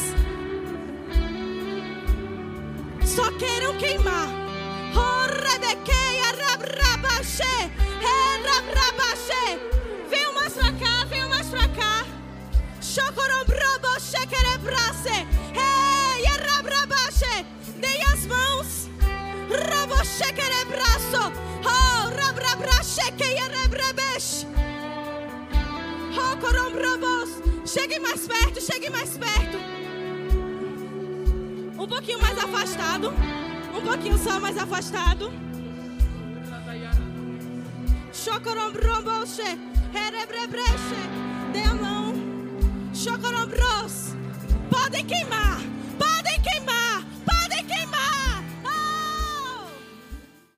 Só 3.05 3.31
queiram 3.33 3.77
queimar. 3.77 4.41
Venham 5.71 5.81
mais 5.81 5.91
pra 5.91 6.10
cá, 10.81 11.05
venham 11.05 11.29
mais 11.29 11.47
pra 11.49 11.69
cá. 11.69 12.07
Chocorobrobo, 12.81 14.01
chequerebrace. 14.01 15.27
Hey, 15.55 16.25
rabrabache. 16.49 17.47
Dei 17.77 18.03
as 18.13 18.27
mãos. 18.27 18.89
Chequerebraço. 20.19 21.33
Oh, 21.65 22.09
rabrabrache, 22.21 23.13
que 23.13 23.25
erebrebesh. 23.25 24.47
Oh, 26.17 26.37
corombrobos. 26.39 27.31
Chegue 27.65 27.99
mais 28.01 28.27
perto, 28.27 28.61
chegue 28.61 28.91
mais 28.91 29.17
perto. 29.19 29.59
Um 31.79 31.87
pouquinho 31.87 32.21
mais 32.21 32.39
afastado. 32.39 33.13
Um 33.75 33.83
pouquinho 33.83 34.19
só 34.19 34.41
mais 34.41 34.57
afastado. 34.57 35.50
Chocorombroboshe. 38.23 39.59
Erebrebreche. 39.95 41.01
Dê 41.55 41.63
a 41.63 41.73
mão. 41.73 42.13
Chocorombros. 42.93 44.15
Podem 44.69 45.07
queimar. 45.07 45.59